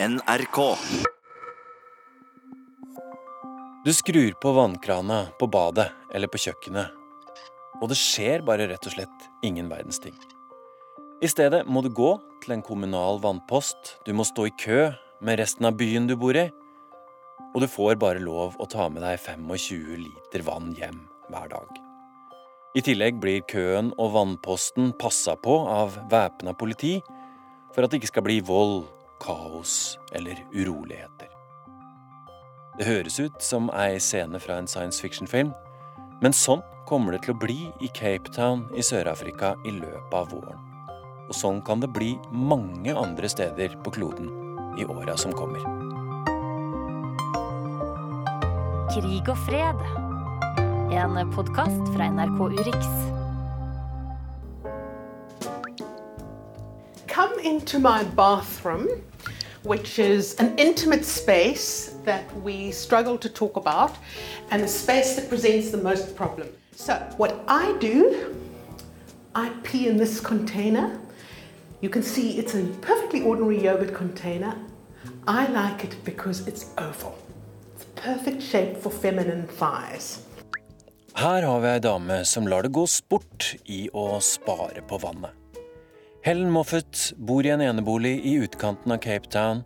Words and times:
NRK. 0.00 0.76
Du 3.84 3.92
skrur 3.92 4.32
på 4.32 4.52
vannkrana 4.52 5.26
på 5.40 5.46
badet 5.50 5.88
eller 6.14 6.30
på 6.30 6.38
kjøkkenet, 6.38 6.92
og 7.82 7.88
det 7.90 7.96
skjer 7.98 8.44
bare 8.46 8.68
rett 8.70 8.84
og 8.86 8.92
slett 8.94 9.24
ingen 9.42 9.66
verdens 9.66 9.98
ting. 9.98 10.14
I 11.18 11.26
stedet 11.26 11.64
må 11.66 11.82
du 11.82 11.88
gå 11.90 12.12
til 12.44 12.54
en 12.54 12.62
kommunal 12.62 13.18
vannpost, 13.24 13.96
du 14.06 14.12
må 14.14 14.22
stå 14.22 14.46
i 14.46 14.52
kø 14.62 14.92
med 15.18 15.40
resten 15.42 15.66
av 15.66 15.74
byen 15.80 16.06
du 16.06 16.14
bor 16.14 16.38
i, 16.38 16.46
og 17.48 17.58
du 17.58 17.66
får 17.66 17.98
bare 17.98 18.22
lov 18.22 18.54
å 18.62 18.68
ta 18.70 18.86
med 18.86 19.02
deg 19.02 19.18
25 19.18 19.96
liter 20.04 20.44
vann 20.46 20.76
hjem 20.78 21.00
hver 21.26 21.50
dag. 21.56 21.72
I 22.78 22.84
tillegg 22.86 23.18
blir 23.18 23.42
køen 23.50 23.90
og 23.98 24.14
vannposten 24.14 24.94
passa 25.02 25.34
på 25.34 25.58
av 25.66 25.98
væpna 26.06 26.54
politi 26.54 27.00
for 27.74 27.82
at 27.82 27.90
det 27.90 27.98
ikke 27.98 28.12
skal 28.12 28.26
bli 28.28 28.38
vold, 28.46 28.84
kaos 29.22 29.98
eller 30.12 30.40
uroligheter. 30.54 31.28
Det 32.78 32.86
høres 32.86 33.18
ut 33.18 33.42
som 33.42 33.72
ei 33.74 33.98
scene 33.98 34.38
fra 34.38 34.60
en 34.60 34.68
science 34.70 35.02
fiction-film, 35.02 35.50
men 36.22 36.34
sånn 36.34 36.62
kommer 36.88 37.14
det 37.14 37.24
til 37.26 37.34
å 37.34 37.40
bli 37.42 37.58
i 37.84 37.90
Cape 37.94 38.30
Town 38.34 38.64
i 38.74 38.84
Sør-Afrika 38.86 39.56
i 39.66 39.74
løpet 39.74 40.14
av 40.14 40.30
våren. 40.30 40.62
Og 41.28 41.34
sånn 41.36 41.60
kan 41.66 41.82
det 41.82 41.90
bli 41.92 42.14
mange 42.32 42.94
andre 42.96 43.28
steder 43.28 43.74
på 43.84 43.92
kloden 43.98 44.30
i 44.78 44.86
åra 44.88 45.18
som 45.20 45.34
kommer. 45.36 45.60
Krig 48.94 49.28
og 49.28 49.36
fred. 49.44 49.86
En 50.96 51.18
podkast 51.34 51.90
fra 51.92 52.08
NRK 52.14 52.40
Urix. 52.56 53.17
Into 57.48 57.78
my 57.78 58.04
bathroom, 58.04 58.86
which 59.62 59.98
is 59.98 60.34
an 60.38 60.58
intimate 60.58 61.04
space 61.04 61.96
that 62.04 62.24
we 62.42 62.70
struggle 62.70 63.16
to 63.18 63.28
talk 63.28 63.56
about 63.56 63.96
and 64.50 64.62
the 64.62 64.68
space 64.68 65.16
that 65.16 65.28
presents 65.28 65.70
the 65.70 65.78
most 65.78 66.14
problem. 66.14 66.48
So, 66.72 66.94
what 67.16 67.32
I 67.48 67.76
do, 67.80 68.34
I 69.34 69.48
pee 69.62 69.88
in 69.88 69.96
this 69.96 70.20
container. 70.20 70.98
You 71.80 71.88
can 71.88 72.02
see 72.02 72.38
it's 72.38 72.54
a 72.54 72.64
perfectly 72.82 73.22
ordinary 73.22 73.62
yogurt 73.64 73.94
container. 73.94 74.54
I 75.26 75.46
like 75.46 75.84
it 75.84 75.96
because 76.04 76.46
it's 76.46 76.66
oval. 76.76 77.16
It's 77.74 77.84
a 77.84 78.00
perfect 78.00 78.42
shape 78.42 78.76
for 78.76 78.90
feminine 78.90 79.46
thighs. 79.46 80.18
Her 81.14 81.42
har 81.42 81.60
vi 81.60 81.68
ei 81.68 81.80
dame 81.80 82.24
som 82.24 82.46
lar 82.46 82.62
det 82.62 82.68
gå 82.72 82.86
sport 82.86 83.54
i 83.64 83.88
å 83.92 84.20
spare 84.22 84.84
på 84.86 84.98
vannet. 85.02 85.47
Helen 86.28 86.50
Moffat 86.52 87.14
bor 87.16 87.46
i 87.46 87.48
en 87.48 87.62
enebolig 87.64 88.10
i 88.28 88.34
utkanten 88.44 88.92
av 88.92 88.98
Cape 89.00 89.30
Town, 89.32 89.62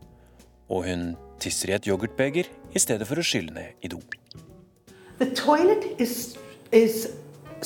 og 0.70 0.84
hun 0.86 1.00
tisser 1.42 1.72
i 1.72 1.74
et 1.74 1.88
yoghurtbeger 1.90 2.46
i 2.46 2.82
stedet 2.84 3.08
for 3.08 3.18
å 3.18 3.24
skylle 3.26 3.50
ned 3.56 3.82
i 3.82 3.90
do. 3.90 3.98
Is, 5.98 6.36
is 6.70 7.08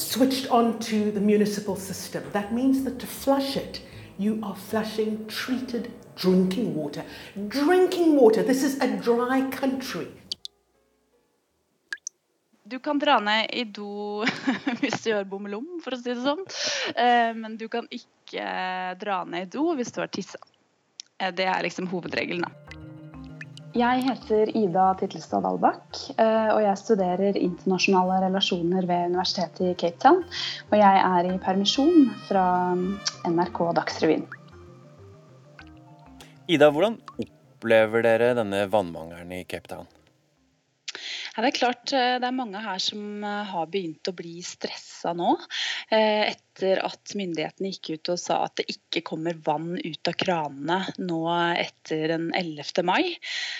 switched 0.00 0.48
on 0.48 0.78
to 0.89 1.12
the 1.12 1.20
municipal 1.20 1.77
system. 1.77 2.24
That 2.33 2.56
means 2.56 2.84
that 2.89 2.97
to 3.05 3.06
flush 3.06 3.58
it, 3.61 3.83
you 4.17 4.41
are 4.42 4.56
flushing 4.56 5.27
treated 5.28 5.92
drinking 6.17 6.72
water. 6.74 7.05
Drinking 7.36 8.17
water, 8.17 8.42
this 8.42 8.64
is 8.64 8.80
a 8.80 8.89
dry 8.97 9.44
country. 9.52 10.08
Du 12.64 12.80
kan 12.80 12.98
dra 12.98 13.20
ned 13.20 13.52
i 13.52 13.69
do 13.69 14.24
hvis 14.80 15.02
du 15.05 15.12
gjør 15.12 15.28
bommelom, 15.36 15.74
for 15.84 15.92
å 15.92 16.00
si 16.00 16.14
det 16.14 16.22
sånn. 16.24 16.47
Eh, 16.97 17.36
Men 17.36 17.61
du 17.61 17.69
kan 17.69 17.84
ikke 17.92 18.16
dra 18.33 19.23
ned 19.25 19.47
i 19.47 19.51
do 19.59 19.75
hvis 19.79 19.93
du 19.95 20.01
har 20.03 20.11
tissa. 20.13 20.39
Eh, 21.19 21.33
Det 21.33 21.47
er 21.47 21.63
liksom 21.63 21.89
hovedregelen, 21.91 22.43
da. 22.47 22.83
Jeg 23.77 24.07
heter 24.07 24.49
Ida 24.57 24.95
Titlestad 24.97 25.43
Valbakk, 25.45 25.99
eh, 26.17 26.49
og 26.55 26.63
jeg 26.65 26.81
studerer 26.81 27.37
internasjonale 27.37 28.23
relasjoner 28.25 28.87
ved 28.89 29.11
Universitetet 29.13 29.61
i 29.69 29.75
Cape 29.77 30.01
Town. 30.01 30.23
Og 30.70 30.79
jeg 30.81 31.03
er 31.03 31.29
i 31.29 31.36
permisjon 31.45 32.07
fra 32.25 32.47
NRK 33.29 33.61
Dagsrevyen. 33.77 34.25
Ida, 36.48 36.70
hvordan 36.70 36.97
opplever 37.20 38.07
dere 38.07 38.33
denne 38.39 38.65
vannmangelen 38.73 39.36
i 39.36 39.45
Cape 39.45 39.69
Town? 39.69 39.92
Ja, 41.36 41.42
det 41.45 41.51
er 41.51 41.59
klart 41.59 41.92
eh, 41.92 42.17
det 42.17 42.31
er 42.31 42.33
mange 42.39 42.63
her 42.65 42.81
som 42.81 43.20
eh, 43.20 43.45
har 43.51 43.69
begynt 43.69 44.09
å 44.09 44.17
bli 44.17 44.39
stressa 44.41 45.13
nå. 45.13 45.35
eh, 45.92 46.33
Etter 46.56 46.78
at 46.80 47.12
myndighetene 47.12 47.68
gikk 47.68 47.90
ut 47.98 48.08
og 48.14 48.20
sa 48.20 48.39
at 48.46 48.55
det 48.56 48.64
ikke 48.72 49.02
kommer 49.05 49.36
vann 49.44 49.74
ut 49.77 50.08
av 50.08 50.14
kranene 50.17 50.78
nå 51.05 51.18
etter 51.52 52.06
den 52.14 52.30
11. 52.33 52.80
mai. 52.89 53.12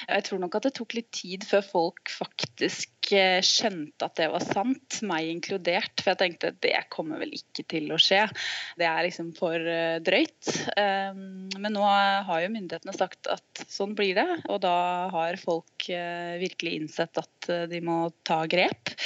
Jeg 0.08 0.24
tror 0.24 0.40
nok 0.40 0.56
at 0.56 0.64
det 0.64 0.72
tok 0.78 0.96
litt 0.96 1.10
tid 1.12 1.44
før 1.44 1.66
folk 1.66 2.08
faktisk 2.08 3.12
eh, 3.12 3.42
skjønte 3.44 4.08
at 4.08 4.16
det 4.16 4.30
var 4.32 4.46
sant, 4.48 4.96
meg 5.04 5.28
inkludert. 5.28 5.92
For 6.00 6.14
jeg 6.14 6.22
tenkte 6.22 6.54
at 6.54 6.62
det 6.64 6.72
kommer 6.88 7.20
vel 7.20 7.36
ikke 7.36 7.66
til 7.68 7.92
å 7.92 8.00
skje. 8.00 8.22
Det 8.80 8.88
er 8.88 9.04
liksom 9.04 9.34
for 9.36 9.60
eh, 9.60 10.00
drøyt. 10.00 10.54
Eh, 10.72 11.12
Men 11.12 11.76
nå 11.76 11.84
har 11.84 12.46
jo 12.46 12.52
myndighetene 12.54 12.96
sagt 12.96 13.28
at 13.28 13.66
sånn 13.68 13.92
blir 13.98 14.16
det, 14.16 14.28
og 14.48 14.62
da 14.64 14.76
har 15.12 15.36
folk 15.42 15.90
eh, 15.92 16.40
virkelig 16.40 16.78
innsett 16.80 17.20
at 17.20 17.52
de 17.68 17.84
må 17.84 18.06
ta 18.24 18.40
grep. 18.48 18.96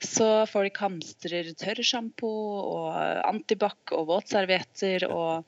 Så 0.00 0.26
folk 0.48 0.78
hamstrer 0.80 1.50
tørrsjampo 1.60 2.30
og 2.60 2.94
antibac 3.28 3.92
og 3.96 4.06
våtservietter. 4.08 5.06
Og 5.12 5.44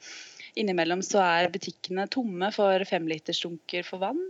innimellom 0.61 1.01
så 1.07 1.23
er 1.25 1.53
butikkene 1.53 2.09
tomme 2.13 2.53
for 2.55 2.85
femlitersdunker 2.89 3.87
for 3.89 4.03
vann. 4.05 4.21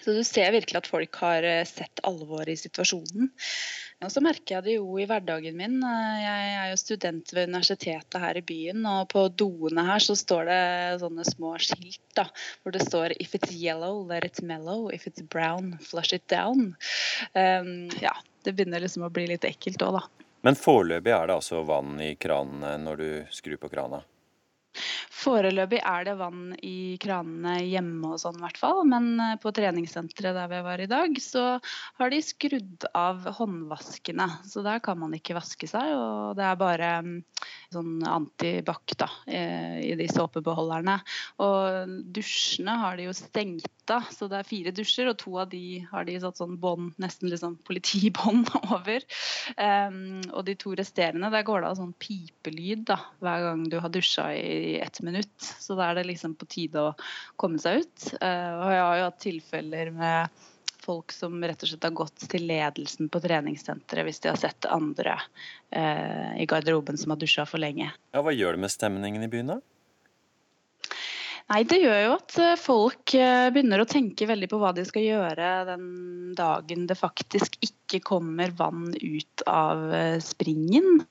Så 0.00 0.14
du 0.16 0.22
ser 0.24 0.52
virkelig 0.54 0.80
at 0.80 0.88
folk 0.88 1.16
har 1.20 1.44
eh, 1.46 1.64
sett 1.68 2.00
alvoret 2.08 2.54
i 2.54 2.58
situasjonen. 2.60 3.30
Og 4.00 4.08
så 4.08 4.22
merker 4.24 4.54
jeg 4.56 4.64
det 4.64 4.74
jo 4.78 4.94
i 4.96 5.04
hverdagen 5.08 5.58
min. 5.58 5.76
Eh, 5.84 6.20
Jeg 6.22 6.54
er 6.56 6.70
jo 6.70 6.78
student 6.80 7.34
ved 7.36 7.50
universitetet 7.50 8.20
her 8.22 8.40
i 8.40 8.44
byen, 8.44 8.86
og 8.88 9.10
på 9.12 9.26
doene 9.28 9.84
her 9.90 10.00
så 10.04 10.16
står 10.16 10.48
det 10.48 10.62
sånne 11.02 11.26
små 11.28 11.52
skilt 11.60 12.00
da, 12.16 12.24
hvor 12.62 12.72
det 12.76 12.86
står 12.86 13.16
If 13.20 13.36
it's 13.36 13.52
yellow, 13.52 14.00
let 14.08 14.24
it 14.24 14.40
mellow. 14.40 14.88
If 14.88 15.06
it's 15.10 15.20
brown, 15.20 15.76
flush 15.84 16.16
it 16.16 16.24
down. 16.32 16.74
Um, 17.34 17.90
ja, 18.00 18.14
det 18.44 18.56
begynner 18.56 18.80
liksom 18.80 19.04
å 19.04 19.12
bli 19.12 19.28
litt 19.34 19.44
ekkelt 19.44 19.84
òg, 19.84 20.00
da. 20.00 20.26
Men 20.40 20.56
foreløpig 20.56 21.12
er 21.12 21.28
det 21.28 21.36
altså 21.36 21.60
vann 21.68 21.98
i 22.00 22.14
kranene 22.16 22.78
når 22.80 23.02
du 23.02 23.08
skrur 23.36 23.60
på 23.60 23.68
krana. 23.68 24.00
Foreløpig 25.20 25.80
er 25.84 26.06
det 26.08 26.16
vann 26.20 26.54
i 26.64 26.96
kranene 27.02 27.58
hjemme 27.62 28.14
og 28.14 28.20
sånn 28.22 28.38
i 28.38 28.44
hvert 28.44 28.60
fall. 28.60 28.82
Men 28.88 29.12
eh, 29.20 29.36
på 29.42 29.52
treningssenteret 29.56 30.36
der 30.36 30.50
vi 30.52 30.62
var 30.66 30.82
i 30.82 30.88
dag, 30.90 31.16
så 31.22 31.46
har 32.00 32.12
de 32.12 32.20
skrudd 32.24 32.86
av 32.96 33.26
håndvaskene. 33.38 34.28
Så 34.48 34.64
der 34.66 34.82
kan 34.84 35.00
man 35.00 35.16
ikke 35.16 35.36
vaske 35.38 35.68
seg. 35.70 35.92
Og 35.96 36.38
det 36.38 36.46
er 36.46 36.60
bare 36.60 36.92
mm, 37.06 37.18
sånn 37.74 38.00
antibac 38.06 38.94
eh, 39.26 39.80
i 39.86 39.94
de 39.98 40.06
såpebeholderne. 40.10 40.96
Og 41.44 41.92
dusjene 42.14 42.76
har 42.82 42.98
de 42.98 43.06
jo 43.08 43.14
stengt 43.16 43.92
av, 43.92 44.06
så 44.14 44.28
det 44.30 44.40
er 44.40 44.48
fire 44.48 44.72
dusjer, 44.74 45.10
og 45.10 45.18
to 45.20 45.34
av 45.42 45.50
de 45.52 45.80
har 45.90 46.06
de 46.06 46.16
satt 46.22 46.40
sånn 46.40 46.58
bånd, 46.62 46.92
nesten 47.02 47.30
liksom 47.32 47.56
politibånd 47.66 48.50
over. 48.76 49.06
Um, 49.56 50.20
og 50.30 50.44
de 50.46 50.56
to 50.60 50.74
resterende, 50.78 51.32
der 51.32 51.46
går 51.46 51.64
det 51.64 51.72
av 51.72 51.80
sånn 51.80 51.96
pipelyd 52.02 52.86
da, 52.92 53.00
hver 53.22 53.46
gang 53.48 53.66
du 53.70 53.80
har 53.82 53.94
dusja 53.94 54.30
i 54.36 54.78
ett 54.82 55.02
minutt. 55.06 55.34
Så 55.38 55.78
da 55.78 55.90
er 55.90 56.00
det 56.00 56.08
liksom 56.10 56.36
på 56.38 56.48
tide 56.50 56.90
å 56.90 56.94
komme 57.40 57.60
seg 57.62 57.84
ut. 57.84 58.12
Uh, 58.18 58.52
og 58.60 58.70
jeg 58.74 58.86
har 58.86 59.00
jo 59.00 59.10
hatt 59.10 59.22
tilfeller 59.26 59.92
med 59.96 60.46
folk 60.84 61.12
som 61.14 61.38
rett 61.44 61.62
og 61.62 61.70
slett 61.70 61.86
har 61.86 61.96
gått 61.96 62.28
til 62.32 62.46
ledelsen 62.48 63.10
på 63.12 63.22
treningssenteret 63.22 64.06
hvis 64.06 64.22
de 64.24 64.32
har 64.32 64.40
sett 64.40 64.68
andre 64.70 65.18
eh, 65.70 66.40
i 66.42 66.46
garderoben 66.50 66.98
som 67.00 67.14
har 67.14 67.20
dusja 67.20 67.46
for 67.48 67.62
lenge. 67.62 67.90
Ja, 68.14 68.24
Hva 68.24 68.34
gjør 68.34 68.56
det 68.56 68.64
med 68.66 68.74
stemningen 68.74 69.26
i 69.26 69.30
byen, 69.32 69.54
da? 69.54 69.60
Nei, 71.50 71.64
det 71.66 71.80
gjør 71.82 71.96
jo 72.04 72.10
at 72.14 72.36
eh, 72.38 72.58
folk 72.60 73.14
eh, 73.18 73.48
begynner 73.50 73.82
å 73.82 73.88
tenke 73.90 74.28
veldig 74.30 74.48
på 74.52 74.58
hva 74.62 74.70
de 74.76 74.84
skal 74.86 75.02
gjøre 75.02 75.48
den 75.66 75.86
dagen 76.38 76.84
det 76.86 76.94
faktisk 76.98 77.56
ikke 77.66 77.98
kommer 78.06 78.52
vann 78.54 78.92
ut 78.94 79.42
av 79.50 79.82
eh, 79.90 80.18
springen. 80.22 81.02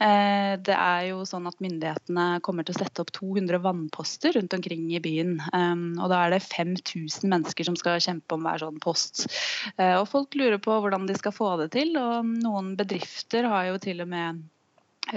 Eh, 0.00 0.56
Det 0.64 0.74
er 0.74 1.08
jo 1.10 1.24
sånn 1.28 1.46
at 1.50 1.60
Myndighetene 1.64 2.40
kommer 2.44 2.64
til 2.64 2.74
å 2.74 2.78
sette 2.82 3.02
opp 3.04 3.12
200 3.12 3.60
vannposter 3.64 4.36
rundt 4.36 4.54
omkring 4.54 4.86
i 4.92 5.00
byen. 5.02 5.36
Og 6.00 6.08
Da 6.12 6.24
er 6.24 6.30
det 6.36 6.42
5000 6.46 7.28
mennesker 7.30 7.64
som 7.64 7.76
skal 7.76 8.00
kjempe 8.00 8.36
om 8.36 8.44
hver 8.46 8.62
sånn 8.62 8.80
post. 8.80 9.26
Eh, 9.78 9.96
Og 9.98 10.08
Folk 10.08 10.34
lurer 10.34 10.58
på 10.58 10.80
hvordan 10.80 11.06
de 11.06 11.14
skal 11.18 11.32
få 11.32 11.56
det 11.60 11.72
til. 11.72 11.96
og 11.96 12.24
Noen 12.24 12.76
bedrifter 12.76 13.48
har 13.48 13.72
jo 13.72 13.78
til 13.78 14.00
og 14.04 14.08
med 14.08 14.42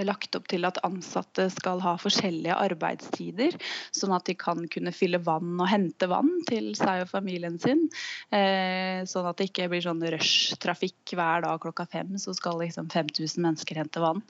lagt 0.04 0.36
opp 0.36 0.48
til 0.50 0.66
at 0.68 0.80
ansatte 0.86 1.48
skal 1.52 1.80
ha 1.84 1.94
forskjellige 2.00 2.56
arbeidstider, 2.58 3.56
sånn 3.94 4.14
at 4.16 4.26
de 4.28 4.34
kan 4.38 4.66
kunne 4.70 4.92
fylle 4.94 5.20
vann 5.24 5.56
og 5.56 5.68
hente 5.70 6.08
vann 6.10 6.30
til 6.48 6.70
seg 6.78 7.04
og 7.04 7.10
familien 7.12 7.58
sin. 7.62 7.86
Eh, 8.34 9.04
sånn 9.08 9.28
at 9.30 9.40
det 9.40 9.48
ikke 9.50 9.68
blir 9.72 9.84
sånn 9.84 10.04
rushtrafikk 10.14 11.14
hver 11.16 11.46
dag 11.46 11.62
klokka 11.62 11.88
fem, 11.90 12.16
så 12.20 12.34
skal 12.36 12.60
liksom 12.62 12.90
5000 12.92 13.44
mennesker 13.44 13.80
hente 13.80 14.02
vann. 14.02 14.22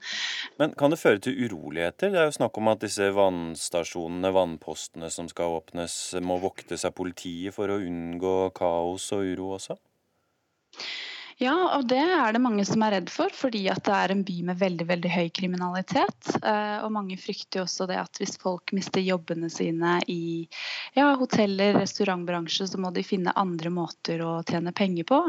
Men 0.60 0.76
kan 0.78 0.94
det 0.94 1.00
føre 1.02 1.22
til 1.24 1.36
uroligheter? 1.48 2.12
Det 2.14 2.22
er 2.22 2.30
jo 2.30 2.38
snakk 2.38 2.58
om 2.60 2.72
at 2.72 2.84
disse 2.84 3.10
vannstasjonene, 3.16 4.32
vannpostene 4.34 5.10
som 5.12 5.28
skal 5.30 5.58
åpnes, 5.58 5.98
må 6.22 6.38
voktes 6.42 6.86
av 6.88 6.96
politiet 6.98 7.56
for 7.56 7.70
å 7.70 7.80
unngå 7.82 8.36
kaos 8.56 9.10
og 9.16 9.26
uro 9.34 9.54
også? 9.58 9.78
Ja, 11.38 11.54
og 11.76 11.84
det 11.86 12.00
er 12.02 12.32
det 12.34 12.40
mange 12.42 12.64
som 12.66 12.82
er 12.82 12.96
redd 12.96 13.10
for, 13.14 13.30
fordi 13.30 13.60
at 13.70 13.84
det 13.86 13.94
er 13.94 14.10
en 14.10 14.24
by 14.26 14.40
med 14.48 14.58
veldig 14.58 14.86
veldig 14.88 15.10
høy 15.12 15.28
kriminalitet. 15.30 16.32
Eh, 16.42 16.78
og 16.82 16.90
mange 16.90 17.14
frykter 17.20 17.62
også 17.62 17.86
det 17.86 18.00
at 18.00 18.18
hvis 18.18 18.34
folk 18.42 18.72
mister 18.74 19.04
jobbene 19.06 19.46
sine 19.52 20.00
i 20.10 20.48
ja, 20.98 21.12
hoteller, 21.20 21.78
restaurantbransje, 21.78 22.66
så 22.72 22.80
må 22.82 22.90
de 22.90 23.06
finne 23.06 23.36
andre 23.38 23.70
måter 23.70 24.24
å 24.26 24.40
tjene 24.50 24.74
penger 24.74 25.06
på. 25.06 25.20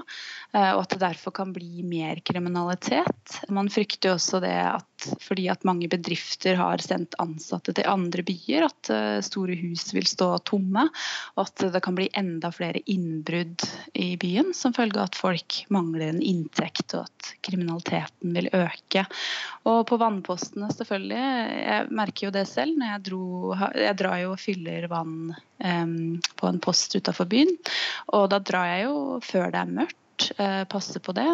Eh, 0.56 0.72
og 0.72 0.82
at 0.82 0.96
det 0.96 1.04
derfor 1.06 1.36
kan 1.44 1.54
bli 1.54 1.86
mer 1.86 2.24
kriminalitet. 2.26 3.44
Man 3.54 3.70
frykter 3.70 4.16
også 4.16 4.42
det 4.42 4.58
at 4.66 4.88
fordi 5.24 5.46
at 5.48 5.64
mange 5.64 5.88
bedrifter 5.88 6.58
har 6.60 6.82
sendt 6.84 7.16
ansatte 7.24 7.72
til 7.78 7.88
andre 7.88 8.26
byer, 8.26 8.66
at 8.66 8.90
eh, 8.92 9.22
store 9.26 9.56
hus 9.62 9.86
vil 9.94 10.10
stå 10.10 10.32
tomme. 10.50 10.90
Og 11.38 11.46
at 11.46 11.70
det 11.78 11.84
kan 11.86 11.96
bli 11.96 12.10
enda 12.18 12.50
flere 12.52 12.82
innbrudd 12.90 13.64
i 13.94 14.16
byen 14.20 14.56
som 14.58 14.74
følge 14.76 15.00
av 15.00 15.12
at 15.12 15.22
folk 15.22 15.62
mangler 15.70 15.99
mangler 16.00 16.14
en 16.14 16.22
inntekt, 16.22 16.94
og 16.96 17.08
at 17.08 17.34
kriminaliteten 17.42 18.34
vil 18.34 18.50
øke. 18.54 19.06
Og 19.66 19.86
på 19.88 19.98
vannpostene, 20.00 20.72
selvfølgelig. 20.72 21.26
Jeg 21.66 21.88
merker 21.92 22.28
jo 22.28 22.32
det 22.32 22.48
selv 22.48 22.78
når 22.78 22.94
jeg 22.94 23.06
dro 23.10 23.56
Jeg 23.76 23.98
drar 23.98 24.20
jo 24.20 24.34
og 24.34 24.40
fyller 24.40 24.88
vann 24.88 25.36
um, 25.64 26.20
på 26.36 26.48
en 26.48 26.60
post 26.60 26.96
utafor 26.96 27.26
byen. 27.26 27.52
Og 28.14 28.30
da 28.30 28.40
drar 28.40 28.68
jeg 28.68 28.88
jo 28.88 29.20
før 29.22 29.52
det 29.52 29.60
er 29.60 29.78
mørkt. 29.80 30.32
Uh, 30.40 30.66
passer 30.70 31.00
på 31.00 31.14
det. 31.14 31.30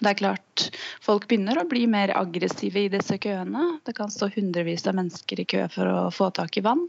Det 0.00 0.10
er 0.10 0.18
klart, 0.18 0.70
Folk 1.04 1.28
begynner 1.28 1.60
å 1.60 1.68
bli 1.70 1.84
mer 1.86 2.10
aggressive 2.18 2.80
i 2.82 2.90
disse 2.90 3.14
køene. 3.22 3.78
Det 3.86 3.94
kan 3.94 4.10
stå 4.10 4.26
hundrevis 4.34 4.88
av 4.90 4.96
mennesker 4.98 5.38
i 5.38 5.46
kø 5.46 5.68
for 5.70 5.86
å 5.86 6.10
få 6.10 6.32
tak 6.34 6.58
i 6.58 6.64
vann. 6.66 6.88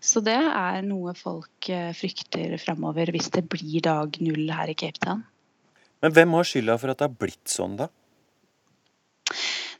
Så 0.00 0.22
det 0.24 0.38
er 0.40 0.80
noe 0.86 1.12
folk 1.18 1.68
eh, 1.68 1.92
frykter 1.92 2.56
framover 2.62 3.12
hvis 3.12 3.28
det 3.36 3.44
blir 3.52 3.84
dag 3.84 4.16
null 4.24 4.48
her 4.48 4.72
i 4.72 4.78
Cape 4.78 5.04
Town. 5.04 5.26
Men 6.04 6.16
hvem 6.16 6.34
har 6.36 6.48
skylda 6.48 6.76
for 6.80 6.92
at 6.92 7.00
det 7.00 7.08
har 7.08 7.20
blitt 7.24 7.52
sånn, 7.52 7.78
da? 7.80 7.88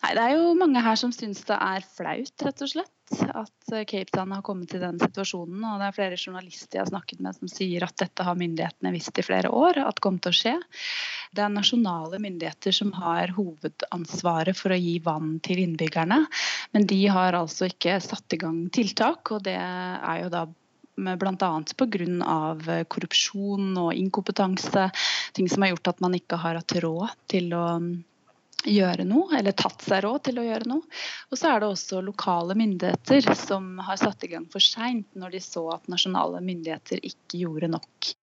Nei, 0.06 0.12
Det 0.14 0.22
er 0.22 0.36
jo 0.36 0.52
mange 0.58 0.82
her 0.84 0.98
som 0.98 1.12
syns 1.14 1.42
det 1.48 1.56
er 1.56 1.86
flaut, 1.96 2.44
rett 2.46 2.62
og 2.62 2.70
slett. 2.70 2.92
At 3.26 3.72
eh, 3.72 3.84
Cape 3.86 4.10
Town 4.14 4.32
har 4.34 4.42
kommet 4.46 4.70
til 4.70 4.82
den 4.82 4.98
situasjonen. 5.00 5.62
Og 5.66 5.80
det 5.80 5.88
er 5.88 5.96
flere 5.96 6.18
journalister 6.18 6.78
jeg 6.78 6.84
har 6.84 6.90
snakket 6.90 7.22
med 7.22 7.38
som 7.38 7.50
sier 7.50 7.86
at 7.86 7.96
dette 8.02 8.26
har 8.26 8.38
myndighetene 8.38 8.92
visst 8.94 9.18
i 9.18 9.24
flere 9.26 9.50
år 9.50 9.80
at 9.82 10.02
kom 10.04 10.20
til 10.22 10.34
å 10.34 10.38
skje. 10.40 10.54
Det 11.34 11.42
er 11.44 11.54
nasjonale 11.54 12.20
myndigheter 12.22 12.74
som 12.74 12.92
har 12.98 13.34
hovedansvaret 13.36 14.58
for 14.58 14.74
å 14.74 14.80
gi 14.80 14.98
vann 15.04 15.36
til 15.46 15.62
innbyggerne. 15.64 16.22
Men 16.74 16.86
de 16.90 17.00
har 17.10 17.38
altså 17.38 17.70
ikke 17.70 17.98
satt 18.04 18.36
i 18.36 18.40
gang 18.42 18.62
tiltak, 18.74 19.34
og 19.34 19.42
det 19.46 19.58
er 19.58 20.22
jo 20.24 20.32
da 20.32 20.46
bl.a. 20.96 21.52
pga. 21.76 22.82
korrupsjon 22.88 23.72
og 23.78 23.94
inkompetanse. 23.94 24.90
Ting 25.36 25.48
som 25.48 25.62
har 25.62 25.74
gjort 25.74 25.94
at 25.94 26.04
man 26.04 26.16
ikke 26.18 26.40
har 26.40 26.58
hatt 26.60 26.76
råd 26.82 27.14
til 27.30 27.52
å 27.56 27.64
mm, 27.82 27.90
gjøre 28.66 29.06
noe, 29.06 29.30
eller 29.38 29.56
tatt 29.56 29.84
seg 29.84 30.04
råd 30.06 30.24
til 30.28 30.40
å 30.40 30.46
gjøre 30.46 30.70
noe. 30.70 30.96
Og 31.30 31.38
så 31.38 31.52
er 31.52 31.62
det 31.62 31.70
også 31.70 32.02
lokale 32.04 32.56
myndigheter 32.58 33.34
som 33.38 33.76
har 33.86 34.00
satt 34.00 34.24
i 34.26 34.32
gang 34.32 34.48
for 34.52 34.64
seint 34.64 35.08
når 35.14 35.36
de 35.36 35.44
så 35.44 35.66
at 35.76 35.92
nasjonale 35.92 36.42
myndigheter 36.44 37.04
ikke 37.04 37.44
gjorde 37.44 37.72
nok. 37.76 38.14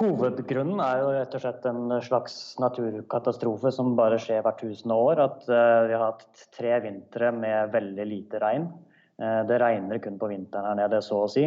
Hovedgrunnen 0.00 0.80
er 0.80 1.02
jo 1.02 1.08
rett 1.12 1.34
og 1.36 1.42
slett 1.42 1.66
en 1.68 1.92
slags 2.00 2.34
naturkatastrofe 2.62 3.72
som 3.74 3.92
bare 3.98 4.16
skjer 4.22 4.40
hvert 4.46 4.62
tusende 4.62 4.96
år. 4.96 5.20
At 5.26 5.44
uh, 5.50 5.88
vi 5.90 5.96
har 5.96 6.06
hatt 6.06 6.46
tre 6.56 6.78
vintre 6.86 7.28
med 7.36 7.74
veldig 7.74 8.06
lite 8.08 8.40
regn. 8.40 8.70
Uh, 9.20 9.42
det 9.48 9.60
regner 9.60 10.00
kun 10.00 10.16
på 10.20 10.30
vinteren 10.30 10.70
her 10.70 10.78
nede, 10.80 11.02
så 11.04 11.26
å 11.26 11.30
si. 11.30 11.44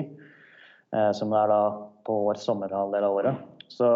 Som 0.94 1.10
som 1.18 1.32
er 1.34 1.48
da 1.50 1.62
på 2.06 2.16
vår 2.28 2.38
sommerhalvdel 2.38 3.06
av 3.08 3.16
året. 3.18 3.38
Så 3.74 3.88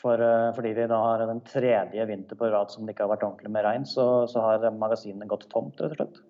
for, 0.00 0.22
fordi 0.56 0.70
vi 0.72 0.86
da 0.88 0.96
har 1.02 1.24
den 1.28 1.42
tredje 1.44 2.06
vinter 2.08 2.38
på 2.40 2.48
rad 2.48 2.72
som 2.72 2.86
det 2.86 2.94
ikke 2.94 3.04
har 3.04 3.10
vært 3.10 3.26
ordentlig 3.26 3.52
med 3.52 3.66
regn, 3.66 3.84
så, 3.84 4.24
så 4.24 4.40
har 4.40 4.64
magasinene 4.80 5.28
gått 5.28 5.44
tomt, 5.52 5.76
rett 5.76 5.92
og 5.92 6.00
slett. 6.00 6.22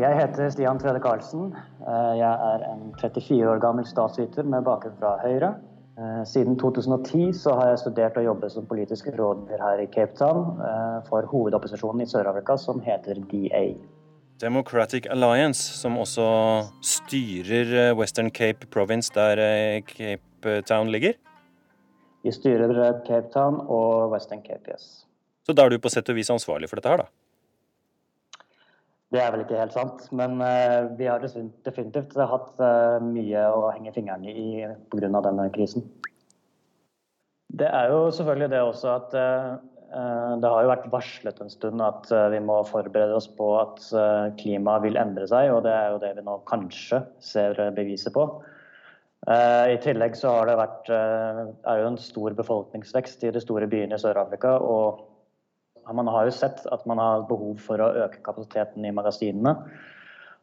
Jeg 0.00 0.16
heter 0.18 0.48
Stian 0.50 0.80
Tvede 0.80 1.04
Karlsen. 1.04 1.52
Jeg 2.18 2.32
er 2.32 2.64
en 2.66 2.88
34 2.96 3.44
år 3.52 3.60
gammel 3.62 3.84
statsviter 3.86 4.48
med 4.48 4.64
bakgrunn 4.64 4.96
fra 4.98 5.12
Høyre. 5.20 5.52
Eh, 5.94 6.24
siden 6.26 6.56
2010 6.58 7.32
så 7.38 7.52
har 7.54 7.68
jeg 7.70 7.78
studert 7.84 8.16
og 8.18 8.24
jobbet 8.24 8.52
som 8.52 8.64
politisk 8.66 9.12
rådgiver 9.14 9.60
her 9.62 9.82
i 9.84 9.86
Cape 9.86 10.16
Town 10.18 10.58
eh, 10.58 10.96
for 11.06 11.26
hovedopposisjonen 11.30 12.02
i 12.02 12.06
Sør-Afrika, 12.10 12.56
som 12.58 12.80
heter 12.82 13.20
DA. 13.30 13.76
Democratic 14.42 15.06
Alliance, 15.06 15.62
som 15.78 15.94
også 16.02 16.26
styrer 16.82 17.70
eh, 17.78 17.92
Western 17.94 18.32
Cape 18.34 18.66
Province, 18.66 19.12
der 19.14 19.38
Cape 19.86 20.60
Town 20.66 20.90
ligger? 20.90 21.14
Vi 22.26 22.32
styrer 22.32 22.74
Cape 23.06 23.30
Town 23.30 23.60
og 23.62 24.10
Western 24.10 24.42
Cape, 24.42 24.74
yes. 24.74 25.06
Så 25.46 25.54
da 25.54 25.62
er 25.62 25.76
du 25.76 25.78
på 25.78 25.92
sett 25.92 26.08
og 26.10 26.18
vis 26.18 26.32
ansvarlig 26.32 26.72
for 26.72 26.80
dette 26.80 26.90
her, 26.90 27.04
da? 27.04 27.23
Det 29.14 29.20
er 29.22 29.30
vel 29.30 29.44
ikke 29.44 29.60
helt 29.60 29.74
sant, 29.76 30.06
men 30.16 30.40
uh, 30.42 30.90
vi 30.98 31.06
har 31.06 31.22
definitivt 31.22 32.16
hatt 32.18 32.56
uh, 32.58 32.98
mye 32.98 33.44
å 33.46 33.68
henge 33.70 33.92
fingrene 33.94 34.32
i 34.32 34.64
pga. 34.90 35.06
denne 35.22 35.46
krisen. 35.54 35.86
Det 37.54 37.68
er 37.68 37.92
jo 37.92 38.08
selvfølgelig 38.16 38.50
det 38.50 38.62
også 38.64 38.90
at 38.96 39.14
uh, 39.14 39.54
det 40.42 40.50
har 40.50 40.64
jo 40.64 40.72
vært 40.72 40.90
varslet 40.90 41.38
en 41.44 41.52
stund 41.52 41.84
at 41.84 42.10
vi 42.32 42.40
må 42.42 42.56
forberede 42.66 43.14
oss 43.14 43.28
på 43.30 43.52
at 43.60 43.78
klimaet 44.40 44.82
vil 44.82 44.98
endre 44.98 45.28
seg, 45.30 45.52
og 45.54 45.60
det 45.62 45.70
er 45.70 45.92
jo 45.92 46.00
det 46.02 46.10
vi 46.16 46.24
nå 46.26 46.34
kanskje 46.50 46.98
ser 47.22 47.60
beviset 47.76 48.10
på. 48.16 48.24
I 49.30 49.78
tillegg 49.84 50.18
så 50.18 50.32
har 50.34 50.50
det 50.50 50.58
vært, 50.58 50.90
er 50.90 51.78
jo 51.78 51.92
en 51.92 52.00
stor 52.02 52.34
befolkningsvekst 52.40 53.22
i 53.22 53.30
de 53.36 53.44
store 53.44 53.70
byene 53.70 53.94
i 53.94 54.02
Sør-Afrika. 54.02 54.56
og 54.58 55.13
man 55.92 56.08
har 56.08 56.28
jo 56.28 56.36
sett 56.36 56.64
at 56.72 56.86
man 56.86 57.00
har 57.02 57.26
behov 57.28 57.58
for 57.60 57.82
å 57.82 57.92
øke 58.06 58.22
kapasiteten 58.24 58.84
i 58.86 58.94
magasinene. 58.94 59.56